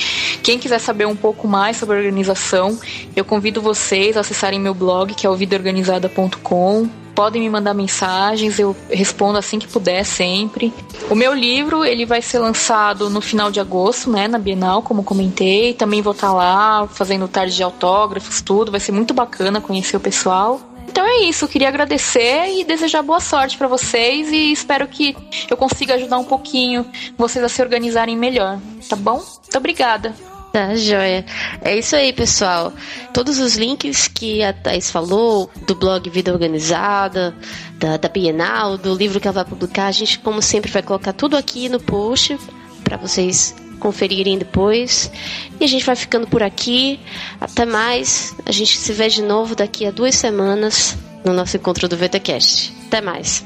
quem 0.43 0.59
quiser 0.59 0.79
saber 0.79 1.07
um 1.07 1.15
pouco 1.15 1.47
mais 1.47 1.77
sobre 1.77 1.95
a 1.95 1.99
organização, 1.99 2.79
eu 3.15 3.25
convido 3.25 3.61
vocês 3.61 4.15
a 4.15 4.21
acessarem 4.21 4.59
meu 4.59 4.73
blog, 4.73 5.13
que 5.13 5.25
é 5.25 5.29
o 5.29 5.35
vidaorganizada.com 5.35 7.06
podem 7.17 7.41
me 7.41 7.49
mandar 7.49 7.73
mensagens, 7.73 8.59
eu 8.59 8.77
respondo 8.91 9.39
assim 9.39 9.57
que 9.57 9.67
puder 9.67 10.05
sempre. 10.05 10.71
O 11.09 11.15
meu 11.15 11.33
livro, 11.33 11.83
ele 11.83 12.05
vai 12.05 12.21
ser 12.21 12.37
lançado 12.37 13.09
no 13.09 13.21
final 13.21 13.49
de 13.49 13.59
agosto, 13.59 14.11
né, 14.11 14.27
na 14.27 14.37
Bienal, 14.37 14.83
como 14.83 15.03
comentei. 15.03 15.73
Também 15.73 15.99
vou 15.99 16.13
estar 16.13 16.27
tá 16.27 16.33
lá 16.33 16.87
fazendo 16.87 17.27
tarde 17.27 17.55
de 17.55 17.63
autógrafos, 17.63 18.39
tudo. 18.39 18.69
Vai 18.69 18.79
ser 18.79 18.91
muito 18.91 19.15
bacana 19.15 19.59
conhecer 19.59 19.97
o 19.97 19.99
pessoal. 19.99 20.61
Então 20.87 21.03
é 21.03 21.23
isso, 21.23 21.45
eu 21.45 21.49
queria 21.49 21.69
agradecer 21.69 22.59
e 22.59 22.63
desejar 22.63 23.01
boa 23.01 23.19
sorte 23.19 23.57
para 23.57 23.67
vocês 23.67 24.31
e 24.31 24.51
espero 24.51 24.87
que 24.87 25.17
eu 25.49 25.57
consiga 25.57 25.95
ajudar 25.95 26.19
um 26.19 26.23
pouquinho 26.23 26.85
vocês 27.17 27.43
a 27.43 27.49
se 27.49 27.61
organizarem 27.63 28.15
melhor, 28.15 28.59
tá 28.87 28.95
bom? 28.95 29.15
Muito 29.15 29.57
obrigada. 29.57 30.36
Tá, 30.51 30.75
joia. 30.75 31.25
É 31.61 31.77
isso 31.77 31.95
aí, 31.95 32.11
pessoal. 32.11 32.73
Todos 33.13 33.37
os 33.37 33.55
links 33.55 34.07
que 34.07 34.41
a 34.43 34.53
Thais 34.53 34.89
falou, 34.89 35.51
do 35.67 35.75
blog 35.75 36.09
Vida 36.09 36.31
Organizada, 36.31 37.35
da, 37.73 37.97
da 37.97 38.09
Bienal, 38.09 38.77
do 38.77 38.93
livro 38.95 39.19
que 39.19 39.27
ela 39.27 39.43
vai 39.43 39.45
publicar, 39.45 39.87
a 39.87 39.91
gente, 39.91 40.19
como 40.19 40.41
sempre, 40.41 40.71
vai 40.71 40.81
colocar 40.81 41.13
tudo 41.13 41.37
aqui 41.37 41.69
no 41.69 41.79
post 41.79 42.37
para 42.83 42.97
vocês 42.97 43.53
conferirem 43.79 44.37
depois. 44.37 45.11
E 45.59 45.63
a 45.63 45.67
gente 45.67 45.85
vai 45.85 45.95
ficando 45.95 46.27
por 46.27 46.41
aqui. 46.41 46.99
Até 47.39 47.65
mais. 47.65 48.35
A 48.45 48.51
gente 48.51 48.77
se 48.77 48.91
vê 48.93 49.07
de 49.09 49.21
novo 49.21 49.55
daqui 49.55 49.85
a 49.85 49.91
duas 49.91 50.15
semanas 50.15 50.97
no 51.23 51.33
nosso 51.33 51.57
encontro 51.57 51.87
do 51.87 51.97
VTCast. 51.97 52.73
Até 52.87 53.01
mais. 53.01 53.45